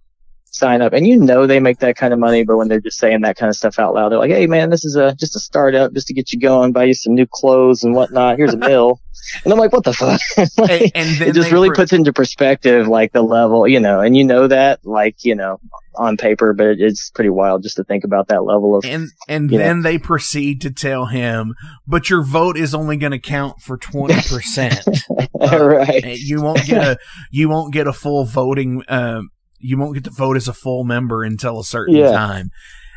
[0.52, 0.93] sign up.
[0.93, 3.38] And you know, they make that kind of money, but when they're just saying that
[3.38, 5.93] kind of stuff out loud, they're like, Hey man, this is a, just a startup
[5.93, 8.38] just to get you going, buy you some new clothes and whatnot.
[8.38, 9.02] Here's a mill.
[9.43, 10.22] and I'm like, what the fuck?
[10.58, 14.16] Like, and, and it just really puts into perspective like the level, you know, and
[14.16, 15.60] you know that like, you know,
[15.95, 19.52] on paper, but it's pretty wild just to think about that level of, and and
[19.52, 19.64] you know.
[19.64, 21.54] then they proceed to tell him,
[21.86, 24.88] but your vote is only going to count for twenty percent.
[25.39, 26.18] right.
[26.18, 26.97] You won't get a
[27.30, 28.84] you won't get a full voting.
[28.88, 29.30] Um,
[29.62, 32.12] you won't get to vote as a full member until a certain Yeah.
[32.12, 32.49] time.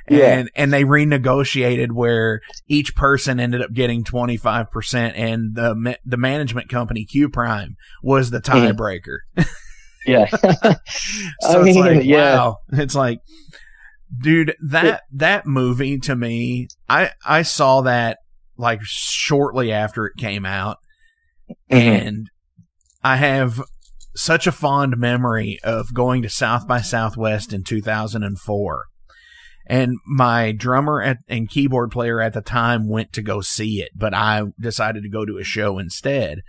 [0.08, 0.38] Yeah.
[0.38, 5.74] And and they renegotiated where each person ended up getting twenty five percent, and the
[5.74, 8.76] ma- the management company Q Prime was the Mhm.
[8.76, 9.18] tiebreaker.
[10.06, 10.26] Yeah.
[10.30, 12.36] So I it's mean, like, yeah.
[12.36, 12.56] wow.
[12.72, 13.20] It's like,
[14.20, 18.18] dude, that, that movie to me, I, I saw that
[18.58, 20.76] like shortly after it came out
[21.72, 21.78] Mhm.
[21.78, 22.30] and
[23.02, 23.62] I have
[24.16, 28.84] such a fond memory of going to South by Southwest in 2004.
[29.66, 33.90] And my drummer at, and keyboard player at the time went to go see it,
[33.96, 36.42] but I decided to go to a show instead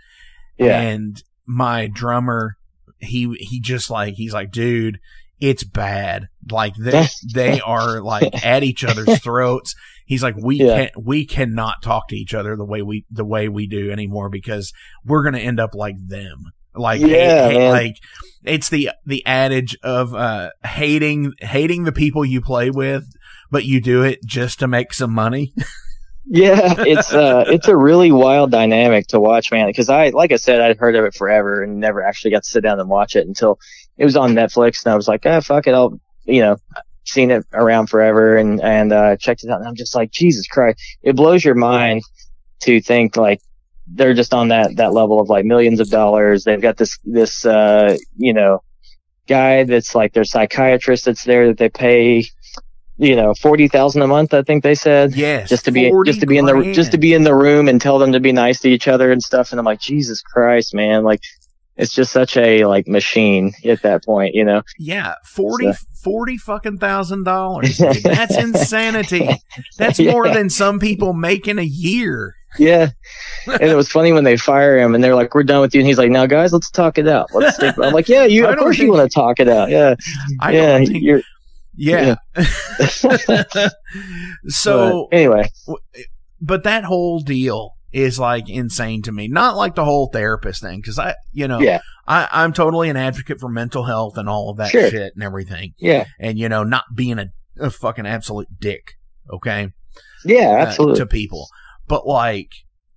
[0.58, 0.80] yeah.
[0.80, 2.56] and my drummer
[2.98, 4.98] he he just like he's like dude
[5.38, 9.74] it's bad like they they are like at each other's throats
[10.06, 10.76] He's like, we Yeah.
[10.76, 14.30] can't, we cannot talk to each other the way we, the way we do anymore
[14.30, 14.72] because
[15.04, 16.44] we're going to end up like them.
[16.76, 17.96] Like, Yeah, hate- hate- like
[18.44, 23.04] it's the, the adage of, uh, hating, hating the people you play with,
[23.50, 25.52] but you do it just to make some money.
[26.28, 29.68] Yeah, it's uh, it's a really wild dynamic to watch, man.
[29.68, 32.48] Because I, like I said, I'd heard of it forever and never actually got to
[32.48, 33.60] sit down and watch it until
[33.96, 36.56] it was on Netflix, and I was like, ah, fuck it, I'll, you know,
[37.04, 40.48] seen it around forever, and and uh, checked it out, and I'm just like, Jesus
[40.48, 42.02] Christ, it blows your mind
[42.62, 43.40] to think like
[43.86, 46.44] they're just on that that level of like millions of dollars.
[46.44, 48.62] They've got this this uh, you know,
[49.26, 52.26] guy that's like their psychiatrist that's there that they pay.
[52.98, 54.32] You know, forty thousand a month.
[54.32, 55.50] I think they said Yes.
[55.50, 56.74] just to be just to be in the grand.
[56.74, 59.12] just to be in the room and tell them to be nice to each other
[59.12, 61.20] and stuff and I'm like Jesus Christ man like
[61.76, 66.38] it's just such a like machine at that point you know Yeah, 40, So- 40
[66.38, 67.76] fucking thousand dollars.
[67.76, 69.28] That's insanity.
[69.76, 72.35] That's more than some people make in a year.
[72.58, 72.88] Yeah
[73.46, 75.80] and it was funny when they fire him and they're like we're done with you
[75.80, 78.46] and he's like now guys let's talk it out let's think I'm like yeah you
[78.46, 79.94] of course you want to talk it out yeah
[80.40, 81.22] I yeah don't think, you're
[81.78, 82.14] yeah.
[84.48, 85.48] so, but anyway
[86.40, 89.26] but that whole deal is like insane to me.
[89.28, 91.80] Not like the whole therapist thing, because I, you know, Yeah.
[92.06, 94.90] I, I'm totally an advocate for mental health and all of that Sure.
[94.90, 97.28] shit and everything, yeah and you know, not being a,
[97.58, 98.92] a fucking absolute dick.
[99.32, 99.72] Okay.
[100.24, 101.48] yeah uh, absolutely to people.
[101.88, 102.50] But like,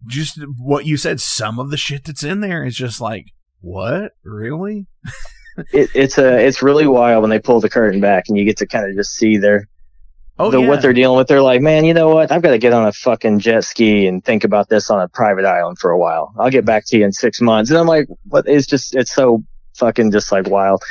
[0.08, 3.26] just what you said, some of the shit that's in there is just like,
[3.62, 4.14] what?
[4.24, 4.88] Really?
[5.74, 8.58] it, it's a it's really wild when they pull the curtain back and you get
[8.58, 9.68] to kind of just see their
[10.42, 10.70] Oh, the, yeah.
[10.70, 11.28] what they're dealing with.
[11.28, 12.32] They're like, man, you know what?
[12.32, 15.10] I've got to get on a fucking jet ski and think about this on a
[15.10, 16.34] private island for a while.
[16.40, 17.70] I'll get back to you in six months.
[17.70, 18.48] And I'm like, what?
[18.48, 19.44] It's just, it's so
[19.76, 20.82] fucking just like wild.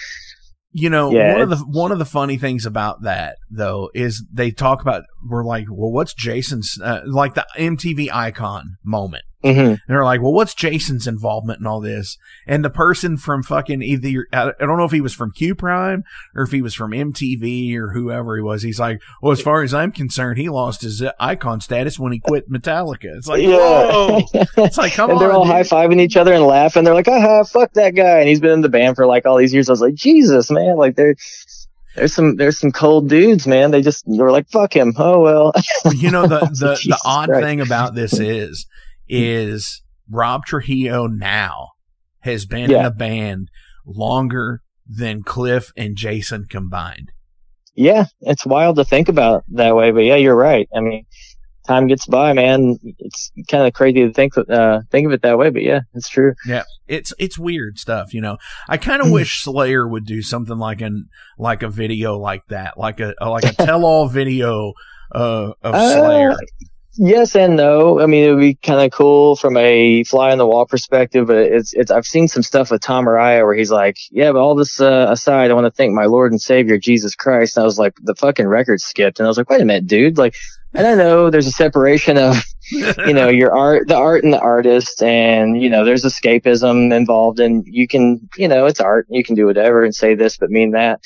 [0.72, 4.24] You know, Yeah, one of the one of the funny things about that though is
[4.32, 9.24] they talk about we're like, well, what's Jason's uh, like the MTV icon moment.
[9.42, 12.18] Hmm And they're like, well, what's Jason's involvement in all this?
[12.46, 15.54] And the person from fucking either, I I don't know if he was from Q
[15.54, 16.02] Prime
[16.34, 18.62] or if he was from MTV or whoever he was.
[18.62, 22.18] He's like, well, as far as I'm concerned, he lost his icon status when he
[22.18, 23.16] quit Metallica.
[23.16, 23.56] It's like, yeah.
[23.56, 24.22] whoa.
[24.58, 25.22] It's like, come and on.
[25.22, 26.84] they're all high fiving each other and laughing.
[26.84, 28.18] They're like, aha, fuck that guy.
[28.18, 29.68] And he's been in the band for like all these years.
[29.68, 30.76] I was like, Jesus, man.
[30.76, 31.14] Like there,
[31.94, 33.70] there's some, there's some cold dudes, man.
[33.70, 34.94] They just were like, fuck him.
[34.96, 35.52] Oh, well.
[35.94, 37.44] you know the the, the odd Christ.
[37.44, 38.66] thing about this is
[39.08, 41.68] is Rob Trujillo now
[42.20, 43.48] has been in a band
[43.86, 47.10] longer than Cliff and Jason combined.
[47.74, 50.68] yeah, it's wild to think about that way, but yeah, you're right.
[50.74, 51.04] I mean,
[51.66, 52.76] time gets by, man.
[52.98, 56.08] It's kind of crazy to think, uh, think of it that way, but yeah, it's
[56.08, 56.34] true.
[56.46, 58.38] Yeah, it's it's weird stuff, you know.
[58.68, 59.08] I kind Hmm.
[59.08, 63.14] of wish Slayer would do something like an like a video like that, like a
[63.20, 64.72] like a tell all video
[65.14, 66.36] uh, of Uh, Slayer.
[66.96, 68.00] Yes and no.
[68.00, 71.26] I mean, it would be kind of cool from a fly on the wall perspective,
[71.26, 74.40] but it's, it's, I've seen some stuff with Tom Araya where he's like, yeah, but
[74.40, 77.56] all this, uh, aside, I want to thank my Lord and Savior, Jesus Christ.
[77.56, 79.20] And I was like, the fucking record skipped.
[79.20, 80.18] And I was like, wait a minute, dude.
[80.18, 80.34] Like,
[80.74, 81.30] and I don't know.
[81.30, 82.36] There's a separation of,
[82.70, 85.02] you know, your art, the art and the artist.
[85.02, 89.06] And, you know, there's escapism involved and you can, you know, it's art.
[89.08, 91.00] You can do whatever and say this, but mean that.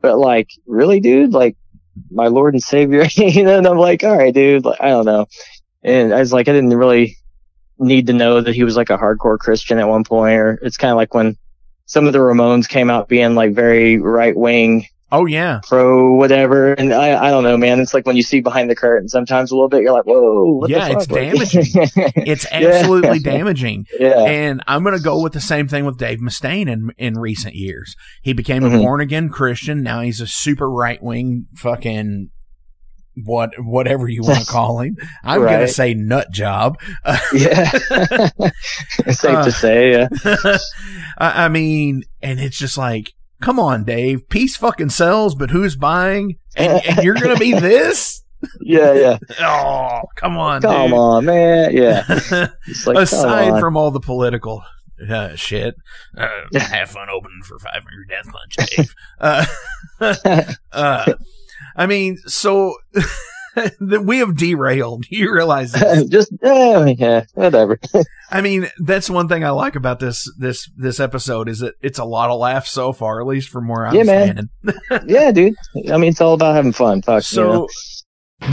[0.00, 1.32] But like, really, dude?
[1.32, 1.56] Like,
[2.10, 5.06] my Lord and Savior, you know, and I'm like, all right, dude, like, I don't
[5.06, 5.26] know.
[5.82, 7.16] And I was like, I didn't really
[7.78, 10.76] need to know that he was like a hardcore Christian at one point, or it's
[10.76, 11.36] kind of like when
[11.86, 14.86] some of the Ramones came out being like very right wing,
[15.16, 16.72] Oh yeah, pro whatever.
[16.72, 17.78] And I, I don't know, man.
[17.78, 20.54] It's like when you see behind the curtain sometimes a little bit, you're like, whoa,
[20.54, 21.64] what Yeah, the it's damaging.
[22.26, 22.58] it's Yeah.
[22.68, 23.86] absolutely damaging.
[24.00, 24.24] yeah.
[24.24, 27.54] And I'm going to go with the same thing with Dave Mustaine in in recent
[27.54, 27.94] years.
[28.22, 28.82] He became a Mhm.
[28.82, 29.82] born again Christian.
[29.82, 32.30] Now he's a super right wing fucking
[33.24, 34.96] what whatever you want to call him.
[35.22, 36.76] I'm going to say nut job.
[37.32, 37.70] yeah.
[39.06, 40.08] It's safe Uh, to say, yeah.
[41.18, 44.28] I, I mean, and it's just like, come on, Dave.
[44.28, 46.38] Peace fucking sells, but who's buying?
[46.56, 48.22] And, and you're going to be this?
[48.60, 49.18] Yeah, yeah.
[49.40, 50.98] Oh, come on, Come dude.
[50.98, 51.72] on, man.
[51.76, 52.04] Yeah.
[52.86, 54.62] Like, aside from all the political
[55.10, 55.74] uh, shit,
[56.16, 56.28] uh,
[56.58, 58.94] have fun opening for Five Finger Death Punch, Dave.
[59.20, 61.12] uh, uh,
[61.76, 62.74] I mean, so
[63.80, 65.04] that we have derailed.
[65.10, 66.04] You realize this?
[66.08, 67.78] just uh, yeah, whatever.
[68.30, 71.98] I mean, that's one thing I like about this this this episode is that it's
[71.98, 74.48] a lot of laughs so far, at least from where I'm Yeah, man.
[74.64, 75.08] standing.
[75.08, 75.54] yeah, dude.
[75.92, 77.02] I mean, it's all about having fun.
[77.02, 77.30] Fuck.
[77.32, 77.68] you know?
[77.68, 77.68] So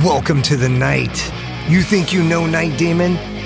[0.06, 1.32] Welcome to the night.
[1.68, 3.18] You think you know Night Demon?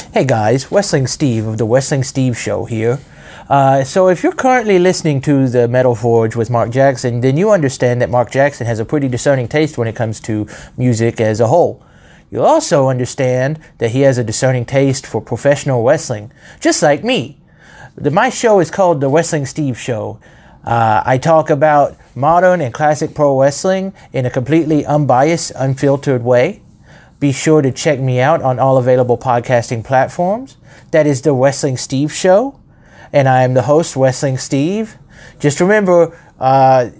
[0.00, 2.98] Hey guys, Wrestling Steve of the Wrestling Steve Show here.
[3.48, 7.50] Uh, so if you're currently listening to the Metal Forge with Mark Jackson, then you
[7.50, 10.46] understand that Mark Jackson has a pretty discerning taste when it comes to
[10.76, 11.84] music as a whole.
[12.30, 17.38] You'll also understand that he has a discerning taste for professional wrestling, just like me.
[17.96, 20.20] The, my show is called The Wrestling Steve Show.
[20.64, 26.62] Uh, I talk about modern and classic pro wrestling in a completely unbiased, unfiltered way.
[27.20, 30.56] Be sure to check me out on all available podcasting platforms.
[30.92, 32.58] That is The Wrestling Steve Show
[33.12, 34.98] and I am the host, Wrestling Steve.
[35.38, 36.90] Just remember, uh,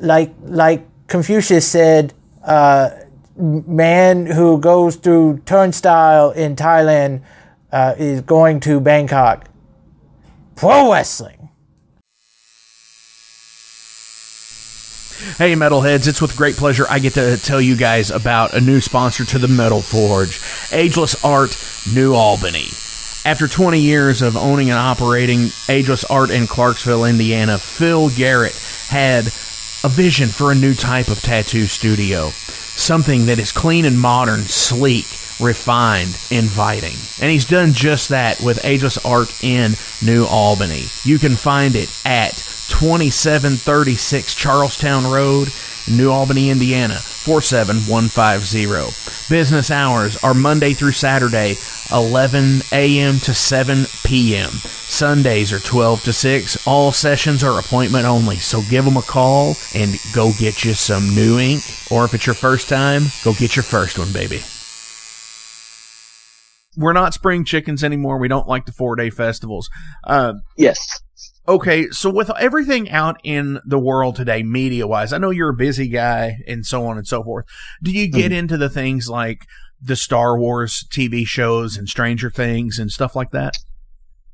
[0.00, 2.90] like like Confucius said, uh,
[3.36, 7.22] man who goes through turnstile in Thailand
[7.72, 9.48] uh, is going to Bangkok.
[10.56, 11.37] Pro wrestling.
[15.18, 18.80] Hey, metalheads, it's with great pleasure I get to tell you guys about a new
[18.80, 20.40] sponsor to the Metal Forge
[20.72, 21.58] Ageless Art
[21.92, 22.68] New Albany.
[23.24, 28.54] After 20 years of owning and operating Ageless Art in Clarksville, Indiana, Phil Garrett
[28.90, 32.28] had a vision for a new type of tattoo studio.
[32.28, 35.06] Something that is clean and modern, sleek,
[35.40, 36.94] refined, inviting.
[37.20, 40.84] And he's done just that with Ageless Art in New Albany.
[41.02, 45.48] You can find it at 2736 Charlestown Road,
[45.90, 49.32] New Albany, Indiana, 47150.
[49.32, 51.56] Business hours are Monday through Saturday,
[51.92, 53.18] 11 a.m.
[53.20, 54.50] to 7 p.m.
[54.50, 56.66] Sundays are 12 to 6.
[56.66, 61.14] All sessions are appointment only, so give them a call and go get you some
[61.14, 61.62] new ink.
[61.90, 64.42] Or if it's your first time, go get your first one, baby.
[66.76, 68.18] We're not spring chickens anymore.
[68.18, 69.68] We don't like the four day festivals.
[70.04, 70.78] Uh, Yes.
[71.48, 75.54] Okay, so with everything out in the world today, media wise, I know you're a
[75.54, 77.46] busy guy and so on and so forth.
[77.82, 79.46] Do you get into the things like
[79.80, 83.54] the Star Wars TV shows and Stranger Things and stuff like that?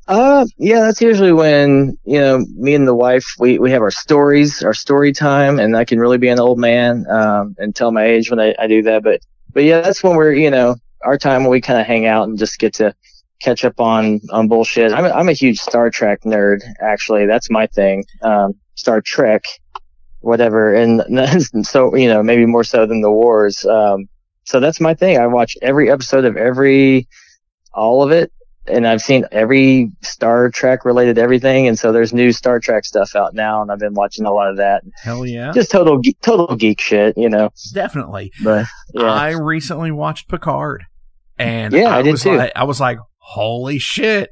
[0.09, 3.93] Uh, yeah, that's usually when, you know, me and the wife, we, we have our
[3.93, 7.93] stories, our story time, and I can really be an old man, um, and tell
[7.93, 9.05] my age when I, I do that.
[9.05, 9.21] But,
[9.53, 12.27] but yeah, that's when we're, you know, our time when we kind of hang out
[12.27, 12.93] and just get to
[13.45, 14.93] catch up on, on bullshit.
[14.93, 17.27] I'm a, I'm a huge Star Trek nerd, actually.
[17.27, 18.05] That's my thing.
[18.23, 19.45] Um, Star Trek,
[20.21, 20.75] whatever.
[20.75, 23.65] And, and so, you know, maybe more so than the wars.
[23.65, 24.07] Um,
[24.45, 25.19] so that's my thing.
[25.19, 27.09] I watch every episode of every,
[27.73, 28.33] all of it
[28.67, 33.15] and I've seen every Star Trek related everything, and so there's new Star Trek stuff
[33.15, 34.83] out now, and I've been watching a lot of that.
[35.03, 35.53] Hell yeah.
[35.53, 37.51] Just total total geek shit, you know.
[37.75, 38.33] Definitely.
[38.43, 40.85] But yeah, I recently watched Picard
[41.39, 42.37] and Yeah, I, I did was too.
[42.37, 44.31] like, I was like, holy shit.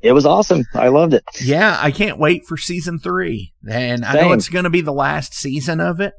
[0.00, 0.64] it was awesome.
[0.74, 1.24] I loved it.
[1.40, 3.52] Yeah, I can't wait for season three.
[3.68, 6.14] And I know it's going to be the last season of it.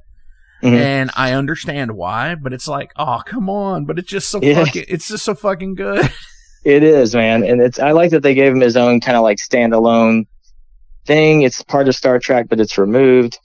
[0.61, 0.73] Mhm.
[0.79, 3.85] And I understand why, but it's like, oh, come on.
[3.85, 4.63] But it's just so Yeah.
[4.63, 6.09] fucking, it's just so fucking good.
[6.65, 9.23] It is, man, and it's I like that they gave him his own kind of
[9.23, 10.27] like standalone
[11.05, 11.41] thing.
[11.41, 13.37] It's part of Star Trek, but it's removed.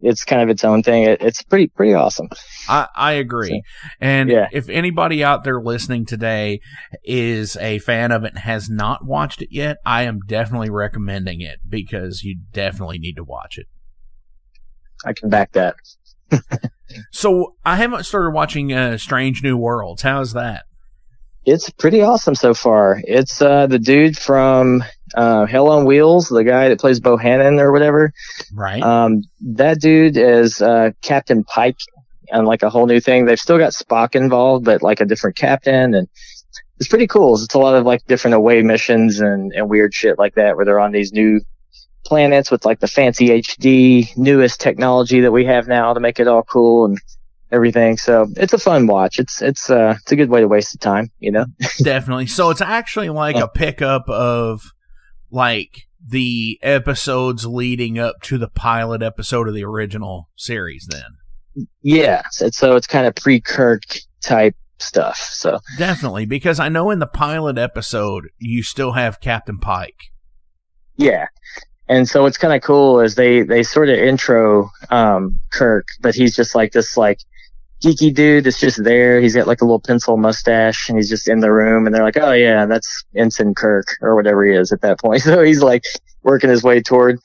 [0.00, 1.04] It's kind of its own thing.
[1.04, 2.28] It, it's pretty pretty awesome.
[2.68, 3.62] I, I agree.
[4.00, 4.48] And Yeah.
[4.52, 6.60] if anybody out there listening today
[7.04, 11.40] is a fan of it and has not watched it yet, I am definitely recommending
[11.40, 13.66] it because you definitely need to watch it.
[15.04, 15.76] I can back that.
[17.10, 20.02] So I haven't started watching uh, Strange New Worlds.
[20.02, 20.64] How's that?
[21.44, 23.00] It's pretty awesome so far.
[23.04, 24.84] It's uh the dude from
[25.16, 28.12] uh Hell on Wheels, the guy that plays Bohannon or whatever.
[28.54, 28.82] Right?
[28.82, 29.22] Um,
[29.54, 31.78] that dude is uh, Captain Pike
[32.30, 33.24] and like a whole new thing.
[33.24, 36.08] They've still got Spock involved, but like a different captain, and
[36.78, 37.34] it's pretty cool.
[37.34, 40.64] It's a lot of like different away missions and, and weird shit like that, where
[40.64, 41.40] they're on these new
[42.04, 46.28] planets with like the fancy HD newest technology that we have now to make it
[46.28, 46.98] all cool and
[47.50, 47.96] everything.
[47.96, 49.18] So it's a fun watch.
[49.18, 51.46] It's it's uh it's a good way to waste the time, you know.
[51.82, 52.26] Definitely.
[52.26, 54.72] So it's actually like a pickup of
[55.30, 61.16] like the episodes leading up to the pilot episode of the original series then.
[61.82, 63.82] Yeah, so, it's kind of pre-Kirk
[64.20, 65.16] type stuff.
[65.16, 70.10] So Definitely, because I know in the pilot episode you still have Captain Pike.
[70.96, 71.26] yeah.
[71.88, 76.16] And so what's kind of cool is they, they sort of intro, um, Kirk, but
[76.16, 77.20] he's just like this, like,
[77.82, 79.20] geeky dude that's just there.
[79.20, 82.02] He's got like a little pencil mustache and he's just in the room and they're
[82.02, 85.22] like, oh yeah, that's Ensign Kirk or whatever he is at that point.
[85.26, 85.82] So he's like
[86.22, 87.18] working his way toward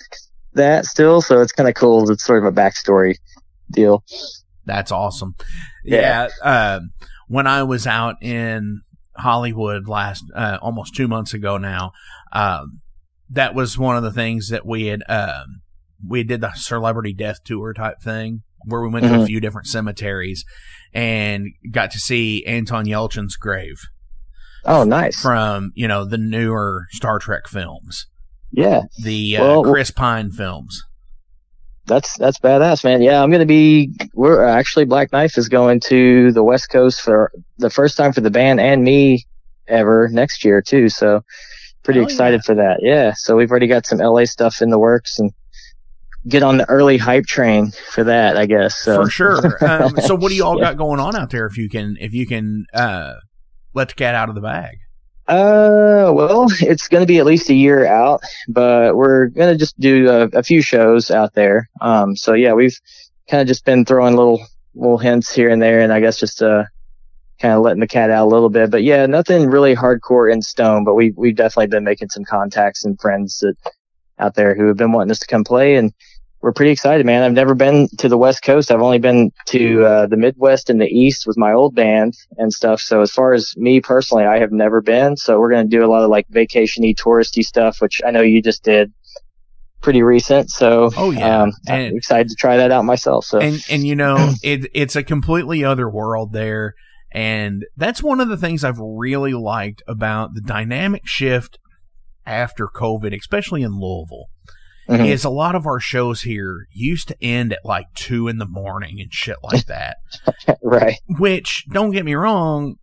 [0.54, 1.22] that still.
[1.22, 2.10] So it's kind of cool.
[2.10, 3.16] It's sort of a backstory
[3.72, 4.04] deal.
[4.66, 5.36] That's awesome.
[5.84, 6.28] Yeah.
[6.44, 6.76] Yeah.
[6.78, 6.92] um,
[7.28, 8.82] when I was out in
[9.18, 11.92] Hollywood last, uh, almost two months ago now,
[12.32, 12.82] um,
[13.30, 15.62] that was one of the things that we had, um,
[16.08, 19.28] we did the celebrity death tour type thing where we went to a Mhm.
[19.28, 20.44] few different cemeteries
[20.94, 23.78] and got to see Anton Yelchin's grave
[24.66, 25.20] Oh, nice.
[25.20, 28.08] from, you know, the newer Star Trek films,
[28.52, 28.84] Yeah.
[29.04, 30.84] the uh, Well- Chris Pine films.
[31.92, 33.02] That's that's badass, man.
[33.02, 33.92] Yeah, I'm gonna be.
[34.14, 38.22] We're actually Black Knife is going to the West Coast for the first time for
[38.22, 39.26] the band and me
[39.68, 40.88] ever next year too.
[40.88, 41.22] So
[41.84, 42.78] pretty excited for that.
[42.82, 43.12] Yeah.
[43.18, 45.34] So we've already got some LA stuff in the works and
[46.28, 48.38] get on the early hype train for that.
[48.38, 48.78] I guess.
[48.78, 49.58] So For sure.
[49.62, 50.70] Um, so what do you all Yeah.
[50.70, 53.16] got going on out there if you can if you can uh
[53.74, 54.78] let the cat out of the bag?
[55.28, 59.58] Uh, well, it's going to be at least a year out, but we're going to
[59.58, 61.70] just do a, a few shows out there.
[61.80, 62.78] Um, so yeah, we've
[63.30, 64.46] kind of just been throwing little,
[64.76, 66.64] little hints here and there, and I guess just, uh,
[67.40, 68.70] kind of letting the cat out a little bit.
[68.70, 72.86] But yeah, nothing really hardcore in stone, but we, we've definitely been making some contacts
[72.86, 73.56] and friends that
[74.20, 75.94] out there who have been wanting us to come play and,
[76.42, 77.22] we're pretty excited, man.
[77.24, 78.72] I've never been to the West Coast.
[78.72, 82.52] I've only been to uh, the Midwest and the East with my old band and
[82.52, 82.82] stuff.
[82.82, 85.18] So as far as me personally, I have never been.
[85.18, 88.22] So we're going to do a lot of like vacationy, touristy stuff, which I know
[88.22, 88.92] you just did
[89.82, 90.50] pretty recent.
[90.50, 91.44] So Oh, yeah.
[91.44, 93.26] um, I'm excited to try that out myself.
[93.26, 96.74] So And and you know, it it's a completely other world there.
[97.14, 101.60] And that's one of the things I've really liked about the dynamic shift
[102.26, 104.28] after COVID, especially in Louisville.
[104.90, 105.08] Mhm.
[105.08, 108.46] Is a lot of our shows here used to end at like two in the
[108.48, 109.98] morning and shit like that.
[110.64, 110.98] right.
[111.08, 112.76] Which, don't get me wrong,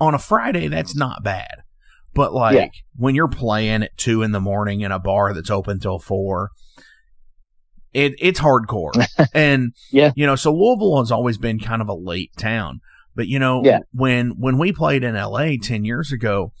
[0.00, 1.62] on a Friday, that's not bad.
[2.14, 2.68] But like, Yeah.
[2.96, 6.50] when you're playing at two in the morning in a bar that's open till four,
[7.92, 8.92] it, it's hardcore.
[9.34, 10.12] and, Yeah.
[10.16, 12.80] you know, so Louisville has always been kind of a late town.
[13.14, 13.80] But, you know, Yeah.
[13.92, 16.52] when, when we played in LA 10 years ago,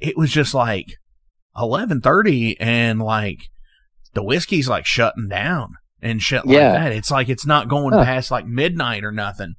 [0.00, 0.96] it was just like
[1.54, 3.48] 1130 and like
[4.18, 6.72] the whiskey's like shutting down and shit like Yeah.
[6.72, 6.92] that.
[6.92, 8.04] It's like, it's not going Huh.
[8.04, 9.54] past like midnight or nothing.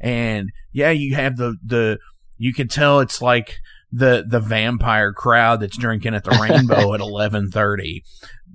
[0.00, 1.98] And yeah, you have the, the,
[2.38, 3.56] you can tell it's like
[3.90, 8.04] the, the vampire crowd that's drinking at the rainbow at 1130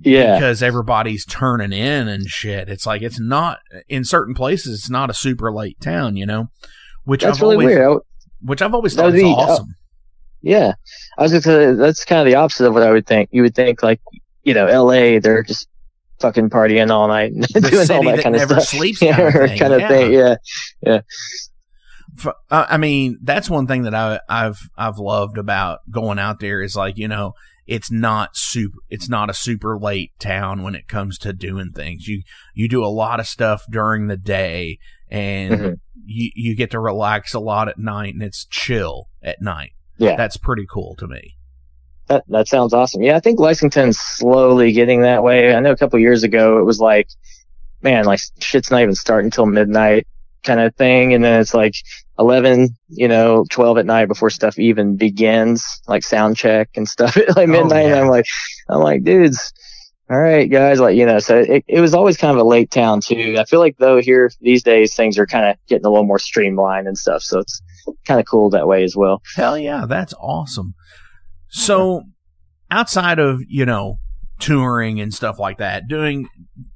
[0.03, 0.35] Yeah.
[0.35, 2.69] because everybody's turning in and shit.
[2.69, 6.47] It's like, it's not in certain places, it's not a super late town, you know,
[7.03, 7.97] which That's I've really always, weird.
[8.41, 9.75] Which I've always thought is uh, awesome.
[10.41, 10.73] Yeah.
[11.17, 13.29] I was to say, that's kind of the opposite of what I would think.
[13.31, 13.99] You would think like,
[14.43, 15.67] you know, LA, they're just
[16.19, 18.67] fucking partying all night and doing all that, that kind of never stuff.
[18.67, 19.87] sleeps yeah, kind of thing, kind of yeah.
[19.87, 20.11] thing.
[20.83, 21.01] Yeah.
[22.17, 26.39] F- uh, I mean, that's one thing that I, I've I've loved about going out
[26.39, 27.33] there is like you know
[27.67, 32.07] it's not super it's not a super late town when it comes to doing things.
[32.07, 32.21] You
[32.53, 34.77] you do a lot of stuff during the day
[35.09, 35.75] and Mhm.
[36.05, 39.71] you you get to relax a lot at night and it's chill at night.
[39.97, 40.17] Yeah.
[40.17, 41.35] That's pretty cool to me.
[42.11, 43.01] That that sounds awesome.
[43.01, 45.55] Yeah, I think Lexington's slowly getting that way.
[45.55, 47.07] I know a couple years ago it was like,
[47.81, 50.07] man, like shit's not even starting until midnight
[50.43, 51.73] kind of thing, and then it's like
[52.19, 57.15] eleven, you know, twelve at night before stuff even begins, like sound check and stuff
[57.29, 57.85] at like oh, midnight.
[57.85, 58.01] And yeah.
[58.01, 58.25] I'm like,
[58.67, 59.53] I'm like, dudes.
[60.09, 62.69] All right, guys, like, you know, so it, it was always kind of a late
[62.69, 63.37] town too.
[63.39, 66.19] I feel like though here these days things are kind of getting a little more
[66.19, 67.21] streamlined and stuff.
[67.21, 67.61] So it's
[68.05, 69.21] kind of cool that way as well.
[69.37, 70.75] Hell yeah, that's awesome.
[71.51, 72.03] So,
[72.69, 73.97] outside of, you know,
[74.39, 76.27] touring and stuff like that, doing,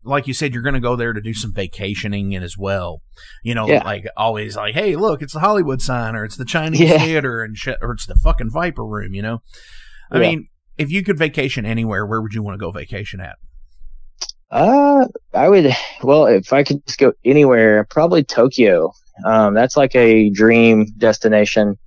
[0.04, 3.02] like you said, you're going to go there to do some vacationing and as well.
[3.44, 3.84] You know, Yeah.
[3.84, 7.00] like always like, hey, look, it's the Hollywood sign or it's the Chinese Yeah.
[7.00, 9.40] theater and shit, or it's the fucking Viper room, you know?
[10.12, 10.30] I Yeah.
[10.30, 10.48] mean,
[10.78, 13.36] if you could vacation anywhere, where would you want to go vacation at?
[14.52, 15.74] Uh, I would,
[16.04, 18.92] well, if I could just go anywhere, probably Tokyo.
[19.26, 21.78] Um, that's like a dream destination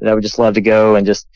[0.00, 1.26] that I would just love to go and just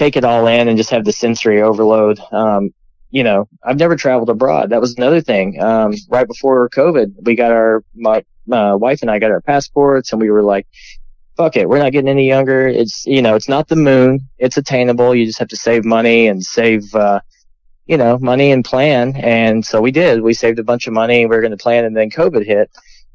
[0.00, 2.18] take it all in and just have the sensory overload.
[2.32, 2.70] Um,
[3.10, 4.70] you know, I've never traveled abroad.
[4.70, 5.60] That was another thing.
[5.60, 10.12] Um, right before COVID, we got our, my, my wife and I got our passports
[10.12, 10.66] and we were like,
[11.36, 11.68] fuck it.
[11.68, 12.66] We're not getting any younger.
[12.66, 14.20] It's, you know, it's not the moon.
[14.38, 15.14] It's attainable.
[15.14, 17.20] You just have to save money and save, uh,
[17.86, 19.16] you know, money and plan.
[19.16, 20.22] And so we did.
[20.22, 21.26] We saved a bunch of money.
[21.26, 22.70] We were going to plan and then COVID hit.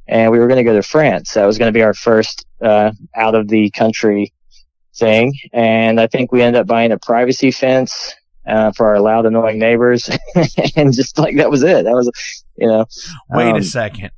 [0.07, 1.33] and we were going to go to France.
[1.33, 4.33] That was going to be our first uh, out of the country
[4.97, 8.13] thing, and I think we ended up buying a privacy fence
[8.47, 10.09] uh, for our loud, annoying neighbors,
[10.75, 11.83] and just like that was it.
[11.85, 12.09] That was,
[12.57, 12.85] you know.
[13.31, 14.11] Wait um, a second.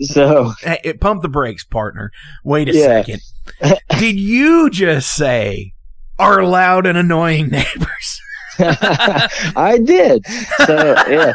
[0.00, 2.10] So Hey, it- pump the brakes, partner.
[2.44, 3.02] Wait a Yeah.
[3.02, 3.20] second.
[3.98, 5.72] Did you just say
[6.18, 8.20] our loud and annoying neighbors?
[8.62, 10.26] I did.
[10.66, 11.32] So yeah.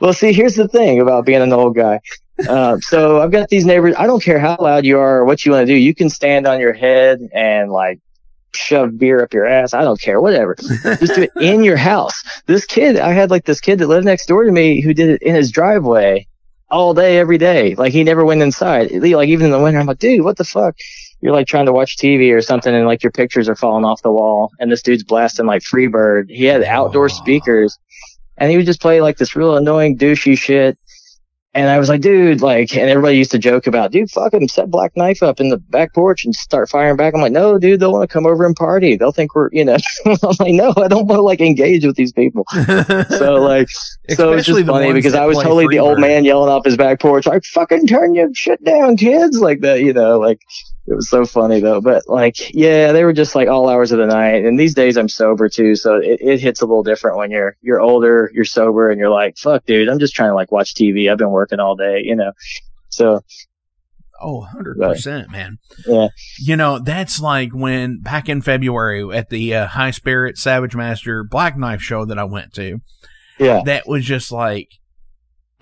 [0.00, 2.00] well, see, here's the thing about being an old guy.
[2.48, 3.94] Uh, so I've got these neighbors.
[3.98, 5.78] I don't care how loud you are or what you want to do.
[5.78, 8.00] You can stand on your head and like
[8.54, 9.74] shove beer up your ass.
[9.74, 10.54] I don't care, whatever.
[10.54, 12.22] Just do it in your house.
[12.46, 15.10] This kid, I had like this kid that lived next door to me who did
[15.10, 16.26] it in his driveway
[16.70, 17.74] all day, every day.
[17.74, 18.90] Like he never went inside.
[18.92, 20.76] Like even in the winter, I'm like, dude, what the fuck?
[21.20, 24.02] You're like trying to watch TV or something and like your pictures are falling off
[24.02, 26.30] the wall and this dude's blasting like Freebird.
[26.30, 27.78] He had outdoor speakers
[28.38, 30.78] and he would just play like this real annoying douchey shit.
[31.52, 34.46] And I was like, dude, like, and everybody used to joke about, dude, fuck him,
[34.46, 37.12] set Black Knife up in the back porch and start firing back.
[37.12, 38.96] I'm like, no, dude, they'll want to come over and party.
[38.96, 41.96] They'll think we're, you know, I'm like, no, I don't want to like engage with
[41.96, 42.44] these people.
[43.10, 43.68] So like,
[44.10, 47.00] so it's just funny because I was totally the old man yelling off his back
[47.00, 50.40] porch, like, fucking turn your shit down, kids, like that, you know, like,
[50.86, 51.80] it was so funny though.
[51.80, 54.44] But like, yeah, they were just like all hours of the night.
[54.44, 57.56] And these days I'm sober too, so it, it hits a little different when you're
[57.60, 60.74] you're older, you're sober, and you're like, fuck, dude, I'm just trying to like watch
[60.74, 61.10] TV.
[61.10, 62.32] I've been working all day, you know.
[62.88, 63.20] So
[64.20, 65.58] Oh, 100%, man.
[65.86, 66.08] Yeah.
[66.38, 71.24] You know, that's like when back in February at the uh, High Spirit Savage Master
[71.24, 72.80] Black Knife show that I went to,
[73.38, 74.68] yeah, that was just like,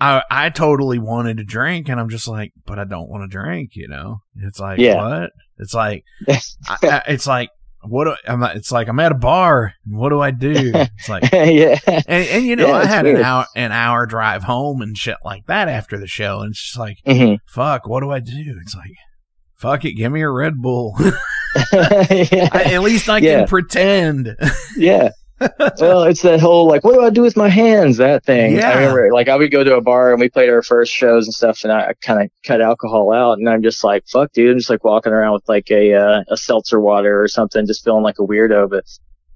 [0.01, 3.37] I, I totally wanted to drink and I'm just like, but I don't want to
[3.37, 4.19] drink, you know?
[4.37, 4.95] It's like, Yeah.
[4.95, 5.31] what?
[5.57, 6.39] It's like, I,
[6.83, 7.49] I, it's like,
[7.81, 9.73] what do, I'm, it's like I'm at a bar.
[9.85, 10.71] What do I do?
[10.73, 14.43] It's like, yeah, and, and you know, Yeah, I had an hour, an hour drive
[14.43, 16.41] home and shit like that after the show.
[16.41, 18.57] And it's just like, hmm fuck, what do I do?
[18.61, 18.91] It's like,
[19.55, 20.95] fuck it, give me a Red Bull.
[21.73, 22.49] yeah.
[22.51, 24.35] I- At least I can pretend.
[24.77, 25.09] Yeah.
[25.79, 27.97] well, it's that whole like, what do I do with my hands?
[27.97, 28.55] That thing.
[28.55, 28.69] Yeah.
[28.69, 31.25] I remember, like, I would go to a bar and we played our first shows
[31.25, 34.51] and stuff, and I kind of cut alcohol out, and I'm just like, fuck, dude,
[34.51, 37.83] I'm just like walking around with like a uh, a seltzer water or something, just
[37.83, 38.69] feeling like a weirdo.
[38.69, 38.85] But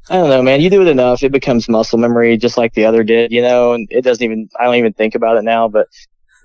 [0.09, 0.61] I don't know, man.
[0.61, 3.73] You do it enough, it becomes muscle memory, just like the other did, you know.
[3.73, 5.87] And it doesn't even, I don't even think about it now, but.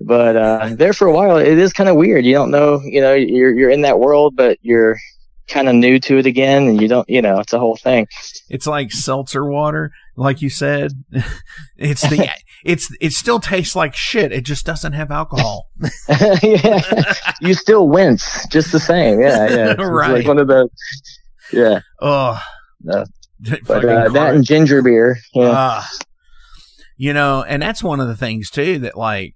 [0.01, 2.25] But uh there for a while, it is kind of weird.
[2.25, 4.97] You don't know, you know, you're you're in that world, but you're
[5.49, 8.07] kind of new to it again, and you don't, you know, it's a whole thing.
[8.49, 10.93] It's like seltzer water, like you said.
[11.77, 12.29] It's the,
[12.65, 14.33] it's, it still tastes like shit.
[14.33, 15.69] It just doesn't have alcohol.
[16.43, 19.21] yeah, you still wince just the same.
[19.21, 19.71] Yeah, yeah.
[19.71, 20.11] It's, it's Right.
[20.11, 20.69] like one of the.
[21.53, 22.41] Yeah, Oh,
[22.83, 23.05] No.
[23.67, 25.19] but uh, that and ginger beer.
[25.35, 25.91] Yeah, Ah.
[26.97, 29.35] you know, and that's one of the things too that like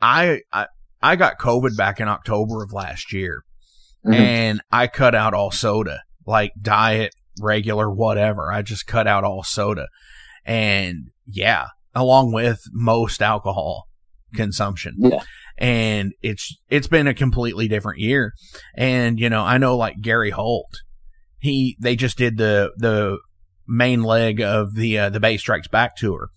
[0.00, 0.66] I I
[1.02, 3.42] I got COVID back in October of last year,
[4.06, 4.14] Mhm.
[4.14, 8.52] and I cut out all soda, like diet, regular, whatever.
[8.52, 9.88] I just cut out all soda,
[10.44, 13.88] and yeah, along with most alcohol
[14.34, 14.94] consumption.
[14.98, 15.22] Yeah.
[15.56, 18.32] And it's it's been a completely different year,
[18.76, 20.74] and you know I know like Gary Holt,
[21.38, 23.18] he they just did the the
[23.66, 26.28] main leg of the uh, the Bay Strikes Back tour.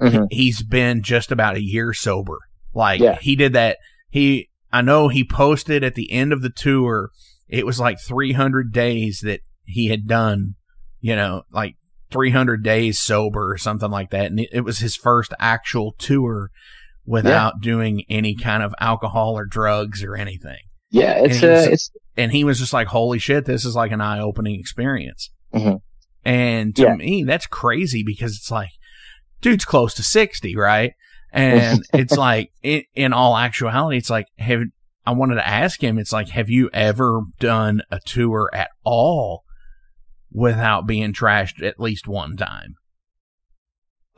[0.00, 0.28] Mhm.
[0.30, 2.38] He's been just about a year sober.
[2.72, 3.18] Like Yeah.
[3.20, 3.78] he did that.
[4.08, 7.10] He I know he posted at the end of the tour.
[7.48, 10.54] It was like 300 days that he had done.
[11.00, 11.74] You know, like
[12.12, 14.26] 300 days sober or something like that.
[14.30, 16.50] And it, was his first actual tour
[17.04, 20.58] without doing any kind of alcohol or drugs or anything.
[20.90, 21.14] yeah.
[21.24, 24.00] It's and uh, it's And he was just like, "Holy shit, this is like an
[24.00, 25.80] eye-opening experience." Mhm.
[26.24, 26.94] And to Yeah.
[26.94, 28.70] me, that's crazy because it's like,
[29.40, 30.92] dude's close to 60, right?
[31.32, 34.62] And it's like, in, in all actuality, it's like, have,
[35.04, 39.44] I wanted to ask him, it's like, have you ever done a tour at all
[40.30, 42.76] without being trashed at least one time?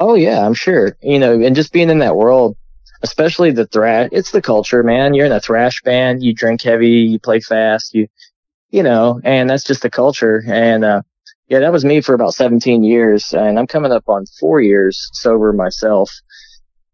[0.01, 0.97] oh yeah, I'm sure.
[1.03, 2.57] You know, and just being in that world,
[3.03, 4.09] especially the thrash.
[4.13, 5.15] It's the culture, man.
[5.15, 6.23] You're in a thrash band.
[6.23, 6.91] You drink heavy.
[6.91, 7.95] You play fast.
[7.95, 8.09] You,
[8.71, 10.43] you know, and that's just the culture.
[10.47, 11.03] And uh,
[11.49, 15.09] yeah, that was me for about 17 years, and I'm coming up on four years
[15.13, 16.11] sober myself.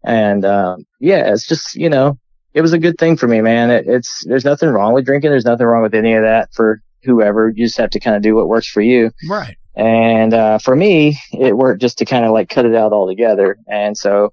[0.04, 2.18] And um, yeah, it's just you know,
[2.54, 3.70] it was a good thing for me, man.
[3.70, 5.30] It, it's there's nothing wrong with drinking.
[5.30, 7.48] There's nothing wrong with any of that for whoever.
[7.48, 9.10] You just have to kind of do what works for you.
[9.28, 9.56] Right.
[9.76, 13.56] And uh, for me, it worked just to kind of like cut it out altogether.
[13.68, 14.32] And so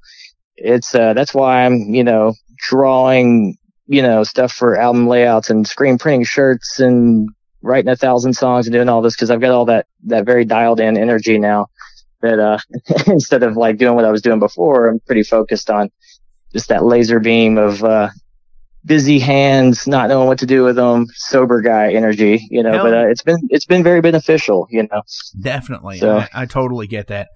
[0.55, 5.67] it's uh, that's why I'm you know drawing you know stuff for album layouts and
[5.67, 7.29] screen printing shirts and
[7.61, 10.45] writing a thousand songs and doing all this because I've got all that that very
[10.45, 11.67] dialed in energy now.
[12.21, 12.57] That uh,
[13.07, 15.91] instead of like doing what I was doing before, I'm pretty focused on
[16.53, 18.09] just that laser beam of uh,
[18.85, 22.71] busy hands, not knowing what to do with them, sober guy energy, you know.
[22.71, 22.83] Hell.
[22.85, 25.03] But uh, it's been it's been very beneficial, you know.
[25.39, 25.99] Definitely.
[25.99, 27.27] So- I, I totally get that.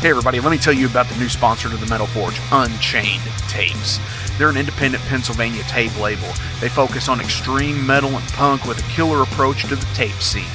[0.00, 3.22] Hey, everybody, let me tell you about the new sponsor to the Metal Forge, Unchained
[3.48, 3.98] Tapes.
[4.38, 6.28] They're an independent Pennsylvania tape label.
[6.60, 10.50] They focus on extreme metal and punk with a killer approach to the tape scene.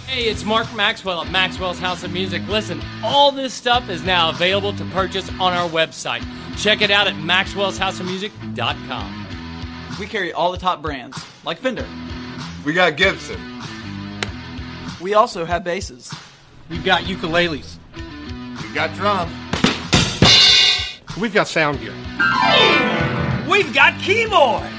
[0.06, 2.42] Hey, it's Mark Maxwell at Maxwell's House of Music.
[2.46, 6.24] Listen, all this stuff is now available to purchase on our website.
[6.56, 9.26] Check it out at maxwellshouseofmusic.com.
[9.98, 11.86] We carry all the top brands, like Fender.
[12.64, 13.40] We got Gibson.
[15.00, 16.14] We also have basses.
[16.70, 17.78] We've got ukuleles.
[18.62, 19.32] We've got drums.
[21.20, 21.92] We've got sound gear.
[23.50, 24.70] We've got keyboards.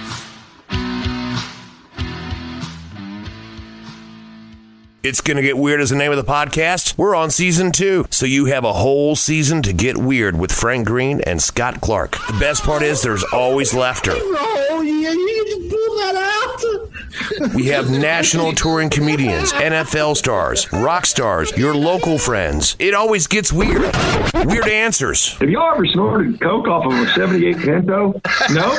[5.06, 6.98] It's Gonna Get Weird is the name of the podcast.
[6.98, 10.88] We're on season two, so you have a whole season to get weird with Frank
[10.88, 12.14] Green and Scott Clark.
[12.26, 14.14] The best part is there's always laughter.
[14.16, 17.54] Oh, yeah, you can pull that out.
[17.54, 22.76] We have national touring comedians, NFL stars, rock stars, your local friends.
[22.80, 23.96] It always gets weird.
[24.34, 25.34] Weird answers.
[25.36, 28.20] Have y'all ever snorted coke off of a 78 Pinto?
[28.50, 28.76] No?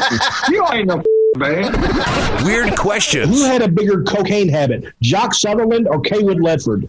[0.51, 1.05] you ain't no
[1.36, 2.44] man.
[2.44, 3.28] Weird questions.
[3.28, 6.86] Who had a bigger cocaine habit, Jock Sutherland or Cawood Ledford?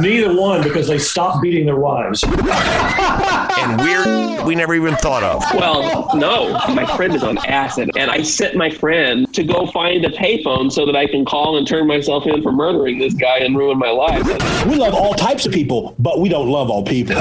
[0.00, 2.24] Neither one, because they stopped beating their wives.
[2.24, 5.44] And weird we never even thought of.
[5.54, 6.52] Well, no.
[6.74, 10.72] My friend is on acid, and I sent my friend to go find a payphone
[10.72, 13.78] so that I can call and turn myself in for murdering this guy and ruin
[13.78, 14.24] my life.
[14.66, 17.14] We love all types of people, but we don't love all people.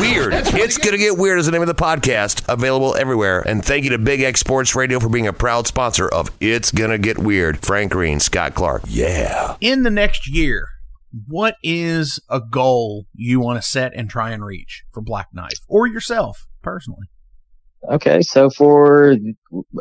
[0.00, 0.34] Weird.
[0.54, 3.40] It's Gonna Get Weird is the name of the podcast, available everywhere.
[3.40, 6.70] And thank you to Big X Sports Radio for being a proud sponsor of It's
[6.70, 7.64] Gonna Get Weird.
[7.64, 8.82] Frank Green, Scott Clark.
[8.86, 9.56] Yeah.
[9.60, 10.68] In the next year,
[11.26, 15.60] what is a goal you want to set and try and reach for Black Knife
[15.68, 17.06] or yourself personally?
[17.88, 19.16] Okay, so for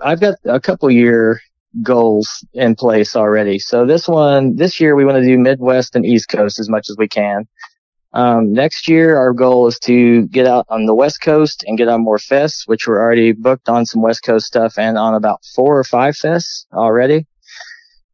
[0.03, 1.41] I've got a couple year
[1.81, 3.59] goals in place already.
[3.59, 6.89] So this one, this year we want to do Midwest and East Coast as much
[6.89, 7.47] as we can.
[8.15, 11.89] Um, next year, our goal is to get out on the West Coast and get
[11.89, 15.43] on more fests, which we're already booked on some West Coast stuff and on about
[15.53, 17.27] four or five fests already.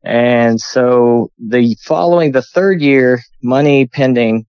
[0.03, 4.47] And so the following, the third year, money pending,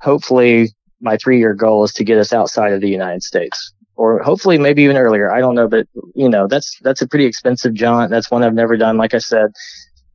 [0.00, 0.70] hopefully
[1.02, 4.56] my three year goal is to get us outside of the United States or hopefully
[4.56, 5.30] maybe even earlier.
[5.30, 8.10] I don't know, but you know, that's, that's a pretty expensive jaunt.
[8.10, 9.50] That's one I've never done, like I said.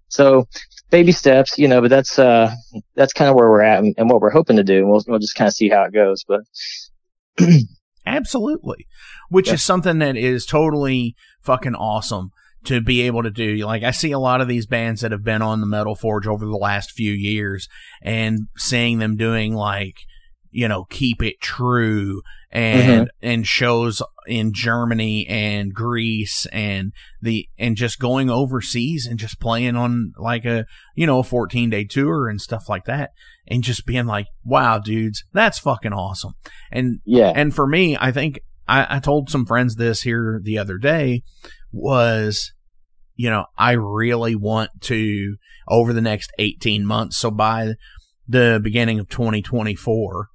[0.08, 0.48] So
[0.94, 2.54] baby steps, you know, but that's, uh,
[2.96, 4.78] that's kind of where we're at and, and what we're hoping to do.
[4.78, 6.42] And we'll, we'll just kind of see how it goes, but
[8.06, 8.86] Absolutely.
[9.30, 9.54] Which Yeah.
[9.56, 12.30] is something that is totally fucking awesome
[12.66, 13.56] to be able to do.
[13.66, 16.28] Like I see a lot of these bands that have been on the Metal Forge
[16.28, 17.68] over the last few years
[18.02, 19.96] and seeing them doing like,
[20.54, 22.22] you know, keep it true
[22.52, 29.40] and and shows in Germany and Greece and the and just going overseas and just
[29.40, 30.66] playing on like a
[30.96, 33.10] you know a 14 day tour and stuff like that
[33.48, 36.34] and just being like wow dudes that's fucking awesome
[36.72, 40.58] and yeah and for me I think I, I told some friends this here the
[40.60, 41.24] other day
[41.72, 42.54] was
[43.16, 47.74] you know I really want to over the next 18 months so by
[48.28, 50.33] the beginning of 2024 Mhm.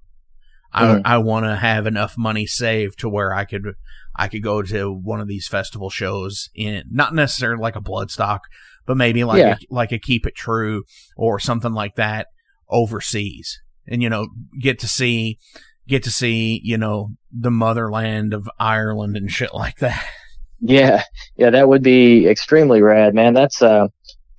[0.73, 3.75] I I want to have enough money saved to where I could
[4.15, 8.41] I could go to one of these festival shows in not necessarily like a Bloodstock,
[8.87, 9.57] but maybe like Yeah.
[9.61, 10.85] a, like a Keep It True
[11.17, 12.27] or something like that
[12.69, 14.29] overseas, and you know
[14.61, 15.39] get to see
[15.87, 20.05] get to see you know the motherland of Ireland and shit like that.
[20.61, 21.05] Yeah,
[21.37, 23.33] yeah, that would be extremely rad, man.
[23.33, 23.87] That's uh,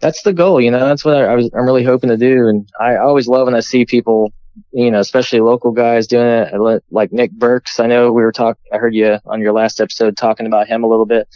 [0.01, 0.85] that's the goal, you know.
[0.85, 3.55] That's what I, I was, I'm really hoping to do, and I always love when
[3.55, 4.33] I see people,
[4.71, 6.83] you know, especially local guys doing it.
[6.91, 8.61] Like Nick Burks, I know we were talking.
[8.73, 11.27] I heard you on your last episode talking about him a little bit.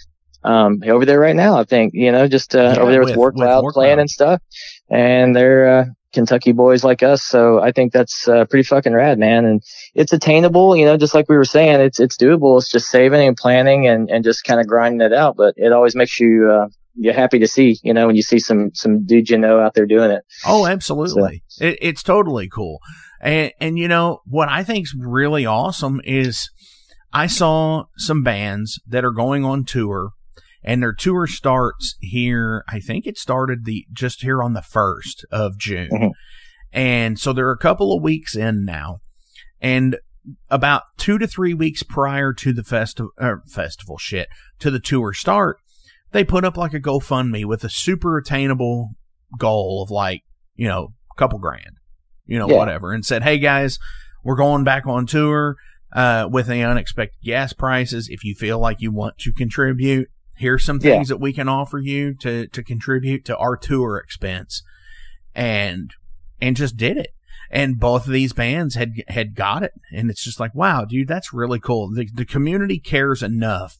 [0.43, 3.09] Um, over there right now, I think, you know, just uh, Yeah, over there with,
[3.11, 4.41] with- War Cloud playing and stuff,
[4.89, 7.23] and they're uh, Kentucky boys like us.
[7.23, 9.45] So I think that's uh, pretty fucking rad, man.
[9.45, 9.63] And
[9.95, 12.57] it's attainable, you know, just like we were saying, it's, it's doable.
[12.59, 15.35] It's just saving and planning and, and just kind of grinding it out.
[15.37, 18.37] But it always makes you, uh, you're happy to see, you know, when you see
[18.37, 20.23] some, some dudes you know out there doing it.
[20.45, 21.41] Oh, absolutely.
[21.59, 22.79] It, it's totally cool.
[23.23, 26.49] And, and you know, what I think's really awesome is
[27.13, 30.11] I saw some bands that are going on tour
[30.63, 32.63] and their tour starts here.
[32.69, 36.11] I think it started the just here on the first of June, Mhm.
[36.71, 38.99] and so they're a couple of weeks in now,
[39.61, 39.97] and
[40.49, 44.29] about two to three weeks prior to the festival uh, festival shit
[44.59, 45.57] to the tour start,
[46.11, 48.91] they put up like a GoFundMe with a super attainable
[49.37, 50.21] goal of like
[50.55, 51.75] you know a couple grand,
[52.25, 52.57] you know Yeah.
[52.57, 53.79] whatever, and said, hey guys,
[54.23, 55.55] we're going back on tour.
[55.95, 60.65] Uh, with the unexpected gas prices, if you feel like you want to contribute, here's
[60.65, 60.93] some Yeah.
[60.95, 64.63] things that we can offer you to to contribute to our tour expense,
[65.35, 65.91] and
[66.41, 67.09] and just did it.
[67.51, 71.07] And both of these bands had had got it, and it's just like, wow, dude,
[71.07, 71.91] that's really cool.
[71.93, 73.77] The the community cares enough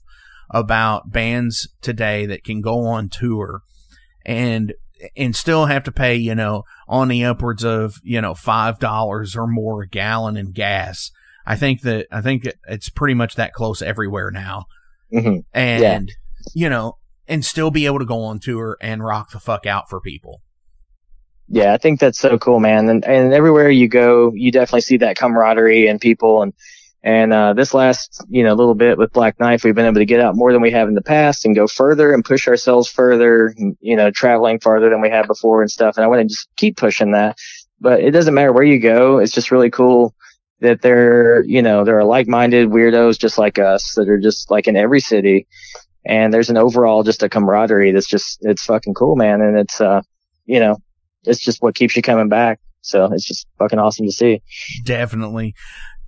[0.52, 3.62] about bands today that can go on tour
[4.24, 4.74] and
[5.16, 9.36] and still have to pay, you know, on the upwards of, you know, five dollars
[9.36, 11.12] or more a gallon in gas.
[11.46, 14.66] I think that I think it's pretty much that close everywhere now.
[15.12, 16.12] hmm And
[16.54, 16.98] you know,
[17.28, 20.42] and still be able to go on tour and rock the fuck out for people.
[21.50, 22.90] Yeah, I think that's so cool, man.
[22.90, 26.54] And and everywhere you go, you definitely see that camaraderie and people and
[27.04, 30.06] and uh, this last you know little bit with Black Knife, we've been able to
[30.06, 32.90] get out more than we have in the past and go further and push ourselves
[32.90, 33.54] further.
[33.82, 35.98] You know, traveling farther than we have before and stuff.
[35.98, 37.38] And I want to just keep pushing that.
[37.82, 39.18] But it doesn't matter where you go.
[39.18, 40.16] It's just really cool
[40.62, 44.68] that there you know there are like-minded weirdos just like us that are just like
[44.68, 45.46] in every city.
[46.06, 49.42] And there's an overall just a camaraderie that's just it's fucking cool, man.
[49.42, 50.02] And it's uh
[50.46, 50.78] you know
[51.26, 52.62] it's just what keeps you coming back.
[52.80, 54.42] So it's just fucking awesome to see.
[54.86, 55.54] Definitely.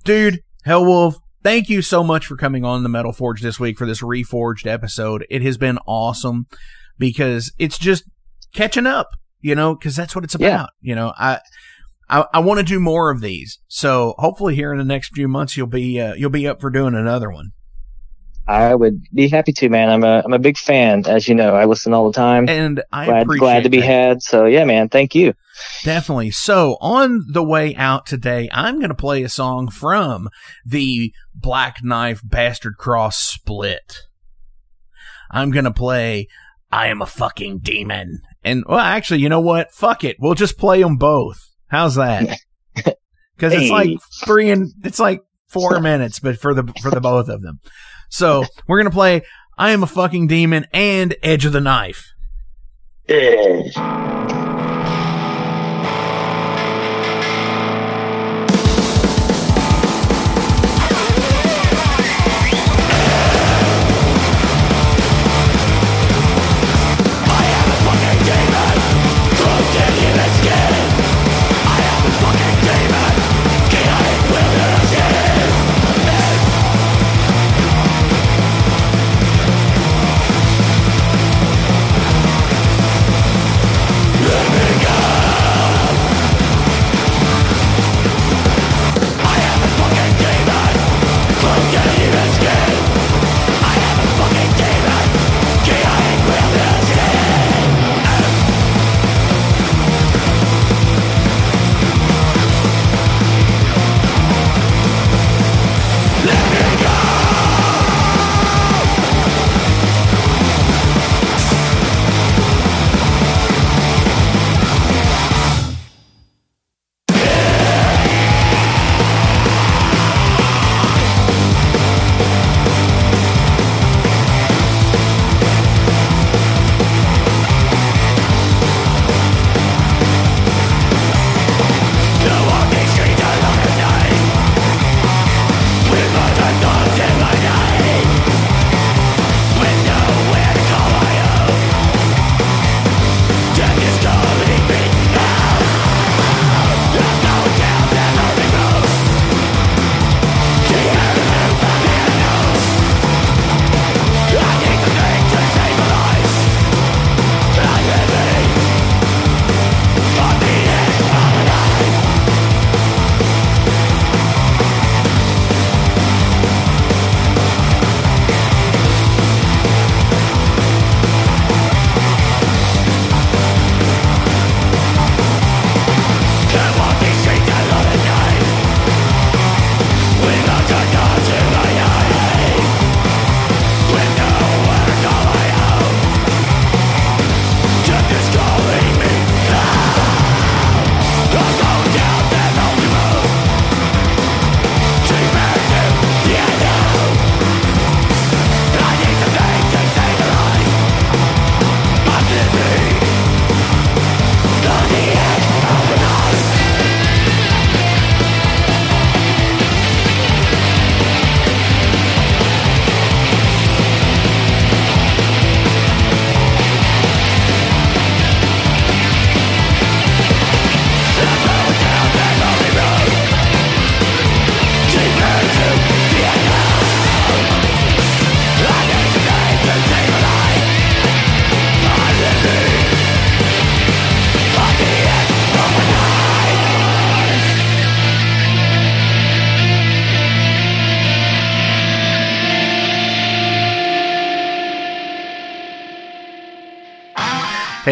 [0.05, 3.85] Dude, Hellwuv, thank you so much for coming on the Metal Forge this week for
[3.85, 5.25] this reforged episode.
[5.29, 6.47] It has been awesome
[6.97, 8.03] because it's just
[8.53, 9.09] catching up,
[9.41, 10.45] you know, because that's what it's about.
[10.45, 10.65] Yeah.
[10.81, 11.39] You know, I
[12.09, 13.59] I, I want to do more of these.
[13.67, 16.69] So hopefully here in the next few months you'll be uh, you'll be up for
[16.69, 17.51] doing another one.
[18.47, 19.89] I would be happy to, man.
[19.89, 21.55] I'm a I'm a big fan, as you know.
[21.55, 22.47] I listen all the time.
[22.47, 23.85] And I glad, glad to be that.
[23.85, 24.21] had.
[24.21, 24.89] So yeah, man.
[24.89, 25.33] Thank you.
[25.83, 26.31] Definitely.
[26.31, 30.29] So on the way out today, I'm going to play a song from
[30.65, 34.01] the Black Knife Bastard Cross split.
[35.31, 36.27] I'm going to play
[36.71, 38.19] I Am a Fucking Demon.
[38.43, 39.71] And well, actually, you know what?
[39.71, 40.17] Fuck it.
[40.19, 41.39] We'll just play them both.
[41.67, 42.39] How's that?
[43.37, 47.27] Cause it's like three and it's like four minutes, but for the, for the both
[47.27, 47.59] of them.
[48.09, 49.21] So we're going to play
[49.57, 52.13] I Am a Fucking Demon and Edge of the Knife.
[53.07, 54.24] I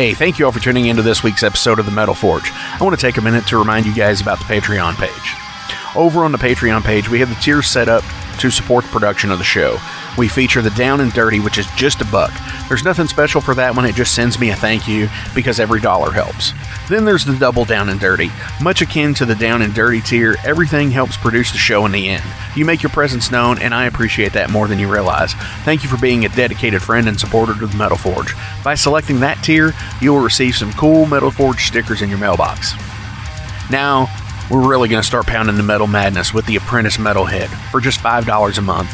[0.03, 2.51] Hey, thank you all for tuning into this week's episode of the Metal Forge.
[2.51, 5.95] I want to take a minute to remind you guys about the Patreon page.
[5.95, 8.03] Over on the Patreon page, we have the tiers set up
[8.39, 9.79] to support the production of the show.
[10.17, 12.33] We feature the Down and Dirty, which is just a buck.
[12.67, 15.79] There's nothing special for that one, it just sends me a thank you because every
[15.79, 16.51] dollar helps.
[16.89, 18.29] Then there's the Double Down and Dirty.
[18.61, 22.09] Much akin to the Down and Dirty tier, everything helps produce the show in the
[22.09, 22.23] end.
[22.55, 25.33] You make your presence known, and I appreciate that more than you realize.
[25.63, 28.35] Thank you for being a dedicated friend and supporter to the Metal Forge.
[28.63, 32.73] By selecting that tier, you will receive some cool Metal Forge stickers in your mailbox.
[33.71, 34.07] Now,
[34.51, 38.01] we're really going to start pounding the metal madness with the Apprentice Metalhead for just
[38.01, 38.93] $5 a month.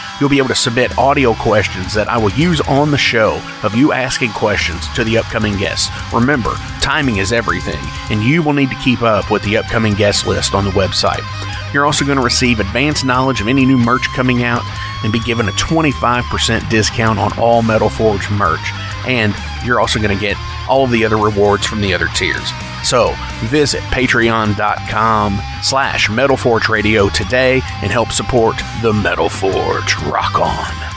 [0.21, 3.73] You'll be able to submit audio questions that I will use on the show of
[3.73, 5.89] you asking questions to the upcoming guests.
[6.13, 7.79] Remember, timing is everything,
[8.11, 11.23] and you will need to keep up with the upcoming guest list on the website.
[11.73, 14.61] You're also going to receive advanced knowledge of any new merch coming out
[15.03, 18.71] and be given a 25% discount on all Metal Forge merch.
[19.07, 19.33] And
[19.65, 20.37] you're also going to get
[20.69, 22.51] all of the other rewards from the other tiers.
[22.83, 23.13] So
[23.45, 29.95] visit patreon.com slash Metal Forge Radio today and help support the Metal Forge.
[30.03, 30.90] Rock on.